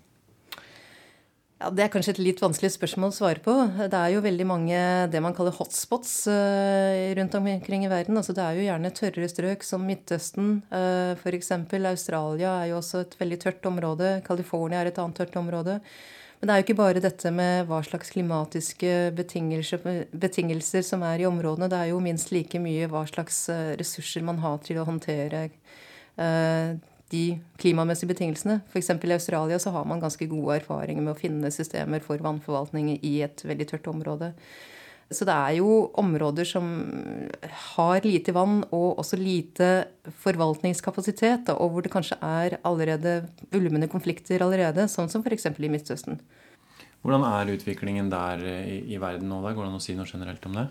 Ja, 1.60 1.70
Det 1.70 1.84
er 1.84 1.92
kanskje 1.92 2.12
et 2.16 2.20
litt 2.20 2.40
vanskelig 2.42 2.74
spørsmål 2.74 3.12
å 3.12 3.14
svare 3.14 3.40
på. 3.40 3.52
Det 3.88 3.96
er 3.96 4.10
jo 4.12 4.24
veldig 4.24 4.46
mange 4.48 4.80
det 5.08 5.20
man 5.22 5.32
kaller 5.36 5.54
hotspots 5.54 6.26
uh, 6.28 7.14
rundt 7.16 7.36
omkring 7.38 7.86
i 7.86 7.92
verden. 7.92 8.18
Altså, 8.18 8.34
det 8.36 8.42
er 8.42 8.58
jo 8.58 8.66
gjerne 8.66 8.90
tørre 8.92 9.28
strøk 9.30 9.64
som 9.64 9.86
Midtøsten. 9.86 10.58
Uh, 10.68 11.14
F.eks. 11.14 11.52
Australia 11.54 12.58
er 12.58 12.72
jo 12.72 12.80
også 12.82 13.04
et 13.04 13.16
veldig 13.20 13.38
tørt 13.46 13.70
område. 13.70 14.18
California 14.26 14.82
er 14.82 14.90
et 14.90 15.00
annet 15.00 15.22
tørt 15.22 15.38
område. 15.40 15.78
Men 16.40 16.50
det 16.50 16.52
er 16.52 16.60
jo 16.60 16.66
ikke 16.66 16.80
bare 16.82 17.00
dette 17.00 17.30
med 17.32 17.70
hva 17.70 17.78
slags 17.86 18.12
klimatiske 18.12 19.14
betingelser, 19.16 19.80
betingelser 20.12 20.84
som 20.84 21.06
er 21.06 21.22
i 21.22 21.28
områdene. 21.30 21.70
Det 21.72 21.78
er 21.78 21.94
jo 21.94 22.02
minst 22.04 22.34
like 22.34 22.60
mye 22.60 22.90
hva 22.92 23.06
slags 23.08 23.46
eh, 23.48 23.72
ressurser 23.80 24.26
man 24.26 24.42
har 24.42 24.58
til 24.66 24.82
å 24.82 24.84
håndtere 24.84 25.46
Eh, 25.46 25.93
de 26.16 27.24
klimamessige 27.60 28.10
betingelsene. 28.10 28.60
F.eks. 28.70 28.90
i 28.90 29.16
Australia 29.16 29.58
så 29.62 29.72
har 29.74 29.84
man 29.88 30.02
ganske 30.02 30.28
gode 30.30 30.60
erfaringer 30.60 31.02
med 31.02 31.14
å 31.14 31.18
finne 31.18 31.50
systemer 31.54 32.02
for 32.04 32.22
vannforvaltning 32.22 32.94
i 33.00 33.16
et 33.26 33.44
veldig 33.44 33.68
tørt 33.70 33.90
område. 33.92 34.32
Så 35.12 35.26
det 35.28 35.34
er 35.34 35.58
jo 35.58 35.90
områder 36.00 36.48
som 36.48 36.68
har 37.76 38.06
lite 38.06 38.32
vann 38.34 38.62
og 38.72 39.00
også 39.02 39.18
lite 39.20 39.68
forvaltningskapasitet, 40.24 41.52
og 41.52 41.74
hvor 41.74 41.84
det 41.84 41.92
kanskje 41.92 42.16
er 42.24 42.56
allerede 42.64 43.18
ulmende 43.54 43.90
konflikter 43.92 44.42
allerede, 44.42 44.88
sånn 44.88 45.12
som 45.12 45.24
f.eks. 45.24 45.50
i 45.52 45.70
Midtøsten. 45.70 46.22
Hvordan 47.04 47.26
er 47.28 47.52
utviklingen 47.52 48.08
der 48.08 48.40
i, 48.48 48.78
i 48.96 49.00
verden 49.00 49.28
nå? 49.28 49.42
Da? 49.44 49.52
Går 49.52 49.66
det 49.66 49.74
an 49.74 49.82
å 49.82 49.84
si 49.84 49.96
noe 49.96 50.08
generelt 50.08 50.48
om 50.48 50.56
det? 50.56 50.70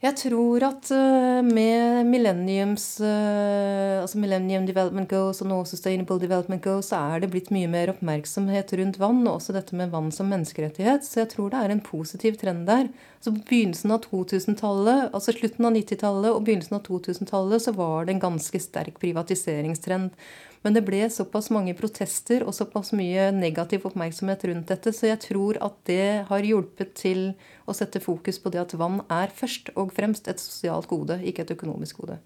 Jeg 0.00 0.16
tror 0.16 0.64
at 0.64 0.86
eh, 0.96 1.42
med 1.44 2.06
millenniums, 2.08 2.84
eh, 3.04 3.98
altså 4.00 4.16
Millennium 4.16 4.64
Development 4.64 5.04
Goals 5.10 5.42
og 5.44 5.50
nå 5.50 5.58
Sustainable 5.68 6.16
Development 6.22 6.62
Goals, 6.64 6.88
så 6.88 7.02
er 7.12 7.20
det 7.20 7.28
blitt 7.34 7.50
mye 7.52 7.68
mer 7.68 7.92
oppmerksomhet 7.92 8.72
rundt 8.80 8.96
vann, 9.02 9.20
og 9.26 9.34
også 9.34 9.52
dette 9.58 9.76
med 9.76 9.92
vann 9.92 10.08
som 10.08 10.32
menneskerettighet. 10.32 11.04
Så 11.04 11.20
jeg 11.20 11.28
tror 11.34 11.52
det 11.52 11.60
er 11.60 11.74
en 11.74 11.84
positiv 11.84 12.40
trend 12.40 12.64
der. 12.70 12.88
Så 13.20 13.34
på 13.34 13.44
begynnelsen 13.52 13.92
av 13.92 14.06
2000-tallet, 14.06 15.10
altså 15.12 15.36
slutten 15.36 15.68
av 15.68 15.76
90-tallet 15.76 16.32
og 16.32 16.46
begynnelsen 16.48 16.80
av 16.80 16.86
2000-tallet, 16.88 17.66
så 17.68 17.76
var 17.76 18.08
det 18.08 18.16
en 18.16 18.24
ganske 18.24 18.64
sterk 18.64 18.96
privatiseringstrend. 19.04 20.16
Men 20.60 20.76
det 20.76 20.82
ble 20.84 21.06
såpass 21.08 21.48
mange 21.54 21.72
protester 21.76 22.42
og 22.44 22.52
såpass 22.52 22.92
mye 22.96 23.30
negativ 23.32 23.86
oppmerksomhet 23.88 24.44
rundt 24.50 24.68
dette, 24.68 24.92
så 24.92 25.08
jeg 25.08 25.22
tror 25.24 25.56
at 25.64 25.78
det 25.88 26.26
har 26.28 26.44
hjulpet 26.44 26.92
til 27.00 27.30
å 27.64 27.76
sette 27.76 28.02
fokus 28.04 28.40
på 28.42 28.52
det 28.52 28.60
at 28.60 28.76
vann 28.76 29.00
er 29.08 29.32
først 29.32 29.72
og 29.80 29.94
fremst 29.96 30.28
et 30.28 30.42
sosialt 30.42 30.90
gode, 30.90 31.16
ikke 31.24 31.46
et 31.46 31.54
økonomisk 31.56 32.02
gode. 32.02 32.20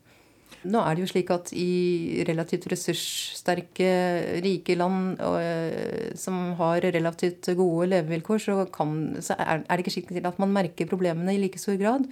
Nå 0.65 0.81
er 0.81 0.97
det 0.97 1.05
jo 1.05 1.11
slik 1.11 1.31
at 1.35 1.51
i 1.55 2.25
relativt 2.27 2.67
ressurssterke, 2.73 3.89
rike 4.45 4.77
land 4.81 5.21
eh, 5.21 6.15
som 6.19 6.55
har 6.59 6.87
relativt 6.95 7.51
gode 7.59 7.91
levevilkår, 7.93 8.41
så, 8.41 8.57
kan, 8.73 8.97
så 9.23 9.37
er 9.39 9.63
det 9.69 9.85
ikke 9.85 9.99
slik 9.99 10.15
at 10.25 10.41
man 10.41 10.55
merker 10.57 10.89
problemene 10.91 11.37
i 11.37 11.43
like 11.43 11.61
stor 11.61 11.77
grad. 11.81 12.09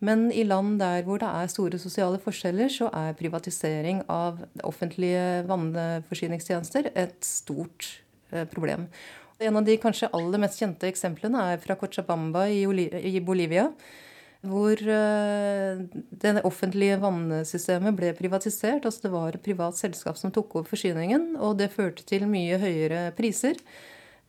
Men 0.00 0.30
i 0.32 0.46
land 0.48 0.78
der 0.80 1.04
hvor 1.04 1.20
det 1.20 1.28
er 1.28 1.50
store 1.52 1.78
sosiale 1.80 2.20
forskjeller, 2.22 2.72
så 2.72 2.88
er 2.96 3.16
privatisering 3.18 4.00
av 4.08 4.40
offentlige 4.64 5.42
vannforsyningstjenester 5.48 6.88
et 6.94 7.18
stort 7.26 7.88
eh, 8.32 8.46
problem. 8.48 8.86
En 9.40 9.56
av 9.56 9.64
de 9.64 9.76
kanskje 9.80 10.08
aller 10.16 10.40
mest 10.40 10.60
kjente 10.60 10.88
eksemplene 10.88 11.44
er 11.52 11.60
fra 11.60 11.76
Cochabamba 11.80 12.46
i 12.48 13.20
Bolivia. 13.24 13.70
Hvor 14.40 14.72
eh, 14.72 15.84
det 16.24 16.34
offentlige 16.48 16.96
vannsystemet 17.00 17.96
ble 17.96 18.14
privatisert. 18.16 18.86
altså 18.88 19.04
Det 19.04 19.12
var 19.12 19.36
et 19.36 19.44
privat 19.44 19.76
selskap 19.76 20.16
som 20.16 20.32
tok 20.32 20.56
over 20.56 20.68
forsyningen, 20.68 21.34
og 21.36 21.58
det 21.60 21.72
førte 21.76 22.08
til 22.08 22.24
mye 22.28 22.56
høyere 22.60 23.10
priser. 23.16 23.60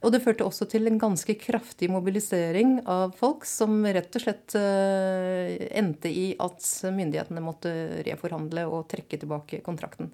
Og 0.02 0.10
det 0.14 0.24
førte 0.24 0.46
også 0.48 0.66
til 0.70 0.90
en 0.90 0.98
ganske 1.02 1.36
kraftig 1.38 1.92
mobilisering 1.94 2.80
av 2.90 3.14
folk, 3.20 3.46
som 3.46 3.84
rett 3.86 4.16
og 4.18 4.24
slett 4.24 4.56
uh, 4.58 5.52
endte 5.78 6.10
i 6.10 6.32
at 6.42 6.66
myndighetene 6.90 7.44
måtte 7.46 7.74
reforhandle 8.08 8.66
og 8.66 8.88
trekke 8.90 9.22
tilbake 9.22 9.62
kontrakten. 9.66 10.10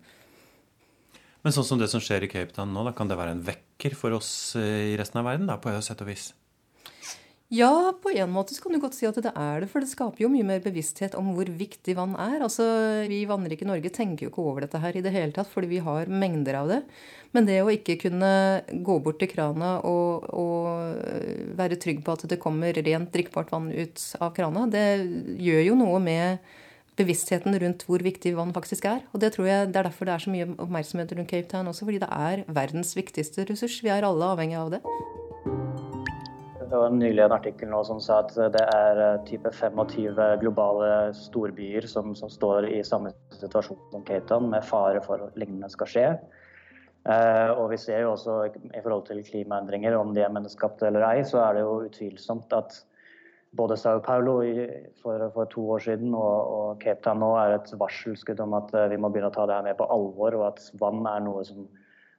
Men 1.45 1.56
sånn 1.56 1.67
som 1.69 1.80
det 1.80 1.88
som 1.88 2.04
skjer 2.04 2.26
i 2.26 2.32
Cape 2.32 2.52
Town 2.52 2.73
nå, 2.76 2.84
da 2.84 2.91
kan 2.95 3.08
det 3.08 3.15
være 3.15 3.38
en 3.38 3.45
vekker 3.47 3.95
for 3.95 4.12
oss 4.17 4.30
eh, 4.60 4.91
i 4.91 4.97
resten 5.00 5.21
av 5.21 5.30
verden? 5.30 5.47
da, 5.47 5.56
på 5.62 5.71
sett 5.86 6.02
og 6.04 6.10
vis? 6.10 6.34
Ja, 7.47 7.93
på 8.03 8.12
en 8.12 8.31
måte 8.36 8.51
så 8.51 8.60
kan 8.60 8.73
du 8.75 8.79
godt 8.83 8.97
si 8.97 9.05
at 9.07 9.15
det 9.23 9.31
er 9.31 9.62
det. 9.63 9.69
For 9.71 9.79
det 9.79 9.88
skaper 9.88 10.19
jo 10.19 10.27
mye 10.31 10.43
mer 10.43 10.60
bevissthet 10.60 11.13
om 11.15 11.29
hvor 11.31 11.47
viktig 11.47 11.93
vann 11.95 12.17
er. 12.19 12.41
Altså, 12.43 12.65
Vi 13.07 13.21
i 13.21 13.27
vannrike 13.29 13.63
Norge 13.67 13.88
tenker 13.93 14.25
jo 14.25 14.31
ikke 14.33 14.43
over 14.43 14.65
dette 14.65 14.81
her 14.83 14.97
i 14.99 15.03
det 15.03 15.13
hele 15.15 15.31
tatt, 15.31 15.47
fordi 15.47 15.69
vi 15.71 15.79
har 15.83 16.12
mengder 16.12 16.60
av 16.60 16.67
det. 16.73 16.81
Men 17.31 17.47
det 17.47 17.62
å 17.63 17.71
ikke 17.71 17.95
kunne 18.01 18.31
gå 18.83 18.97
bort 18.99 19.21
til 19.23 19.31
krana 19.31 19.77
og, 19.88 20.27
og 20.36 21.55
være 21.55 21.79
trygg 21.79 22.03
på 22.03 22.17
at 22.17 22.27
det 22.27 22.39
kommer 22.43 22.75
rent 22.75 23.13
drikkbart 23.15 23.53
vann 23.55 23.71
ut 23.71 24.03
av 24.19 24.33
krana, 24.36 24.65
det 24.67 24.83
gjør 25.39 25.69
jo 25.69 25.77
noe 25.79 26.01
med 26.03 26.43
bevisstheten 26.99 27.55
rundt 27.62 27.86
hvor 27.88 28.03
viktig 28.03 28.33
vann 28.36 28.51
faktisk 28.51 28.89
er. 28.91 29.05
Og 29.13 29.23
det 29.23 29.31
tror 29.38 29.47
jeg 29.47 29.69
det 29.71 29.79
er 29.79 29.88
derfor 29.88 30.10
det 30.10 30.17
er 30.17 30.25
så 30.25 30.33
mye 30.33 30.49
oppmerksomhet 30.57 31.15
rundt 31.15 31.31
Cape 31.31 31.47
Town 31.47 31.71
også, 31.71 31.88
fordi 31.88 32.03
det 32.03 32.12
er 32.12 32.43
verdens 32.60 32.91
viktigste 32.97 33.47
ressurs. 33.47 33.79
Vi 33.86 33.93
er 33.93 34.03
alle 34.03 34.33
avhengig 34.36 34.60
av 34.60 34.75
det. 34.75 34.83
Det 36.67 36.75
var 36.75 36.89
nylig 36.91 37.21
en 37.23 37.32
artikkel 37.32 37.69
nå 37.71 37.77
som 37.88 37.99
sa 38.03 38.17
at 38.25 38.34
det 38.51 38.63
er 38.63 38.97
eh, 38.99 39.21
type 39.27 39.51
25 39.56 40.17
globale 40.41 41.13
storbyer 41.15 41.86
som, 41.88 42.12
som 42.17 42.32
står 42.32 42.67
i 42.67 42.82
samme 42.84 43.13
situasjon 43.38 43.80
som 43.93 44.03
Cape 44.08 44.39
med 44.43 44.65
fare 44.67 44.99
for 45.06 45.30
at 45.30 45.38
lignende 45.39 45.69
skal 45.71 45.88
skje. 45.91 46.10
Eh, 47.08 47.51
og 47.53 47.69
vi 47.71 47.77
ser 47.80 48.01
jo 48.03 48.12
også 48.17 48.36
i 48.51 48.82
forhold 48.82 49.06
til 49.08 49.23
klimaendringer, 49.23 49.95
om 49.95 50.12
de 50.15 50.25
er 50.25 50.34
menneskeskapte 50.34 50.89
eller 50.89 51.06
ei, 51.08 51.21
så 51.23 51.39
er 51.45 51.56
det 51.56 51.62
jo 51.63 51.77
utvilsomt 51.86 52.56
at 52.58 52.75
både 53.56 53.77
Sao 53.80 54.01
Paulo 54.03 54.41
for, 54.99 55.23
for, 55.34 55.47
to 55.53 55.63
år 55.71 55.86
siden 55.86 56.12
og, 56.12 56.51
og, 56.58 56.82
Cape 56.84 56.99
Town 57.06 57.23
nå 57.23 57.30
er 57.39 57.56
et 57.56 57.71
varselskudd 57.80 58.43
om 58.43 58.58
at 58.60 58.75
eh, 58.75 58.89
vi 58.91 58.99
må 58.99 59.13
begynne 59.13 59.32
å 59.32 59.38
ta 59.38 59.47
det 59.47 59.56
her 59.56 59.69
med 59.69 59.80
på 59.80 59.88
alvor, 59.88 60.36
og 60.36 60.49
at 60.49 60.67
vann 60.84 61.08
er 61.08 61.23
noe 61.23 61.45
som, 61.47 61.63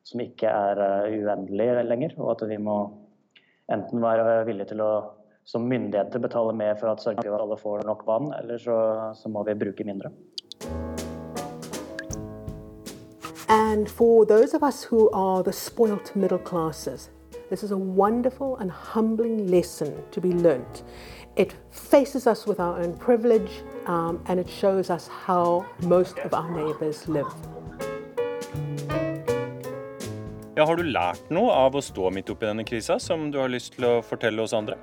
som 0.08 0.24
ikke 0.24 0.48
er 0.48 0.80
uh, 0.80 1.12
uendelig 1.12 1.68
lenger. 1.84 2.16
og 2.16 2.32
at 2.38 2.48
vi 2.48 2.56
må 2.56 2.78
enten 3.72 4.02
være 4.02 4.64
til 4.68 4.80
å 4.80 4.92
som 5.48 5.64
myndigheter 5.68 6.20
betale 6.20 6.52
mer 6.52 6.74
for 6.76 6.90
at 6.90 7.00
sørge 7.00 7.22
for 7.24 7.34
at 7.34 7.40
alle 7.40 7.56
får 7.56 7.84
nok 7.88 8.02
vann, 8.06 8.32
eller 8.36 8.58
så, 8.60 8.76
så 9.16 9.28
må 9.32 9.44
vi 9.48 9.54
bruke 9.56 9.84
mindre. 9.84 10.10
And 13.48 13.88
for 13.88 14.26
those 14.26 14.52
of 14.52 14.62
us 14.62 14.84
who 14.84 15.08
are 15.14 15.42
the 15.42 15.52
spoilt 15.52 16.14
middle 16.14 16.38
classes, 16.38 17.08
this 17.48 17.62
is 17.62 17.70
a 17.70 17.78
wonderful 17.78 18.56
and 18.56 18.70
humbling 18.70 19.46
lesson 19.46 19.94
to 20.10 20.20
be 20.20 20.32
learnt. 20.32 20.82
It 21.36 21.54
faces 21.70 22.26
us 22.26 22.46
with 22.46 22.60
our 22.60 22.78
own 22.78 22.94
privilege 22.98 23.62
um, 23.86 24.20
and 24.26 24.38
it 24.38 24.50
shows 24.50 24.90
us 24.90 25.08
how 25.08 25.64
most 25.80 26.18
of 26.18 26.34
our 26.34 26.50
neighbours 26.50 27.08
live. 27.08 27.32
Ja, 30.58 30.64
har 30.66 30.74
du 30.74 30.88
lært 30.90 31.28
noe 31.30 31.52
av 31.54 31.76
å 31.78 31.80
stå 31.86 32.08
midt 32.10 32.32
oppi 32.32 32.48
denne 32.48 32.64
krisa 32.66 32.96
som 32.98 33.28
du 33.30 33.36
har 33.38 33.50
lyst 33.52 33.76
til 33.76 33.84
å 33.86 33.90
fortelle 34.02 34.42
oss 34.42 34.50
andre? 34.58 34.74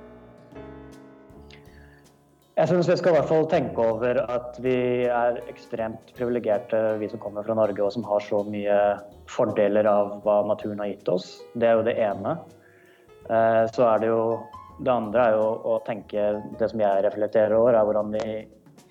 Jeg 2.56 2.70
synes 2.70 2.88
vi 2.88 2.94
skal 2.96 3.12
i 3.12 3.16
hvert 3.18 3.28
fall 3.28 3.44
tenke 3.52 3.84
over 3.84 4.22
at 4.24 4.56
vi 4.64 5.04
er 5.04 5.42
ekstremt 5.52 6.14
privilegerte, 6.16 6.80
vi 6.96 7.10
som 7.12 7.20
kommer 7.20 7.44
fra 7.44 7.58
Norge 7.58 7.84
og 7.84 7.92
som 7.92 8.06
har 8.08 8.24
så 8.24 8.40
mye 8.48 8.78
fordeler 9.28 9.84
av 9.90 10.14
hva 10.24 10.38
naturen 10.48 10.80
har 10.80 10.94
gitt 10.94 11.10
oss. 11.12 11.26
Det 11.52 11.68
er 11.68 11.76
jo 11.76 11.84
det 11.90 11.98
ene. 12.06 12.32
Eh, 13.28 13.64
så 13.76 13.84
er 13.90 14.00
det 14.00 14.14
jo 14.14 14.22
Det 14.76 14.92
andre 14.92 15.22
er 15.26 15.34
jo 15.34 15.44
å 15.66 15.76
tenke 15.82 16.24
Det 16.60 16.66
som 16.68 16.80
jeg 16.80 17.04
reflekterer 17.04 17.54
over, 17.56 17.74
er 17.74 17.84
hvordan 17.88 18.12
vi 18.12 18.24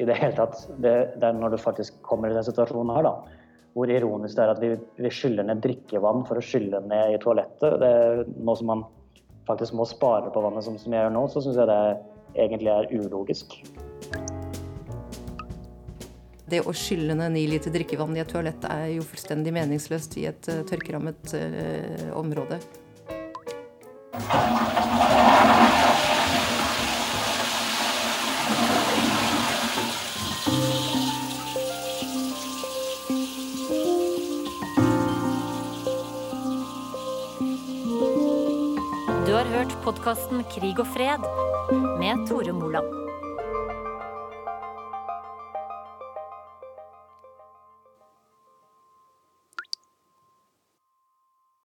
i 0.01 0.07
det 0.09 0.17
hele 0.17 0.33
tatt 0.35 0.65
Det, 0.81 0.93
det 1.21 1.27
er 1.29 1.37
når 1.37 1.53
du 1.53 1.57
faktisk 1.61 2.01
kommer 2.03 2.29
i 2.29 2.35
den 2.35 2.43
situasjonen 2.43 2.93
her, 2.97 3.05
da 3.05 3.34
hvor 3.75 3.91
ironisk 3.91 4.37
det 4.37 4.43
er 4.43 4.53
at 4.53 4.61
vi, 4.63 4.69
vi 5.03 5.11
skyller 5.11 5.47
ned 5.47 5.59
drikkevann 5.63 6.23
for 6.27 6.39
å 6.39 6.43
skylle 6.43 6.79
ned 6.87 7.17
i 7.17 7.19
toalettet. 7.19 7.75
Det 7.81 7.89
er 7.91 8.21
noe 8.39 8.55
som 8.55 8.69
man 8.71 8.85
faktisk 9.45 9.75
må 9.75 9.87
spare 9.89 10.31
på 10.31 10.43
vannet, 10.45 10.63
som, 10.63 10.77
som 10.79 10.95
jeg 10.95 11.03
gjør 11.03 11.11
nå, 11.17 11.25
så 11.33 11.43
syns 11.43 11.59
jeg 11.59 11.67
det 11.69 11.81
egentlig 12.45 12.71
er 12.71 12.87
ulogisk. 12.95 13.57
Det 16.45 16.61
å 16.61 16.73
skylle 16.77 17.17
ned 17.17 17.33
ni 17.35 17.43
liter 17.49 17.73
drikkevann 17.73 18.15
i 18.15 18.21
et 18.23 18.31
toalett 18.31 18.67
er 18.69 18.87
jo 18.93 19.05
fullstendig 19.05 19.51
meningsløst 19.55 20.15
i 20.21 20.27
et 20.29 20.51
uh, 20.53 20.61
tørkerammet 20.69 21.35
uh, 21.35 22.09
område. 22.21 22.61
Podkasten 40.05 40.43
Krig 40.53 40.77
og 40.77 40.85
fred 40.93 41.23
med 41.97 42.27
Tore 42.29 42.53
Moland. 42.53 43.04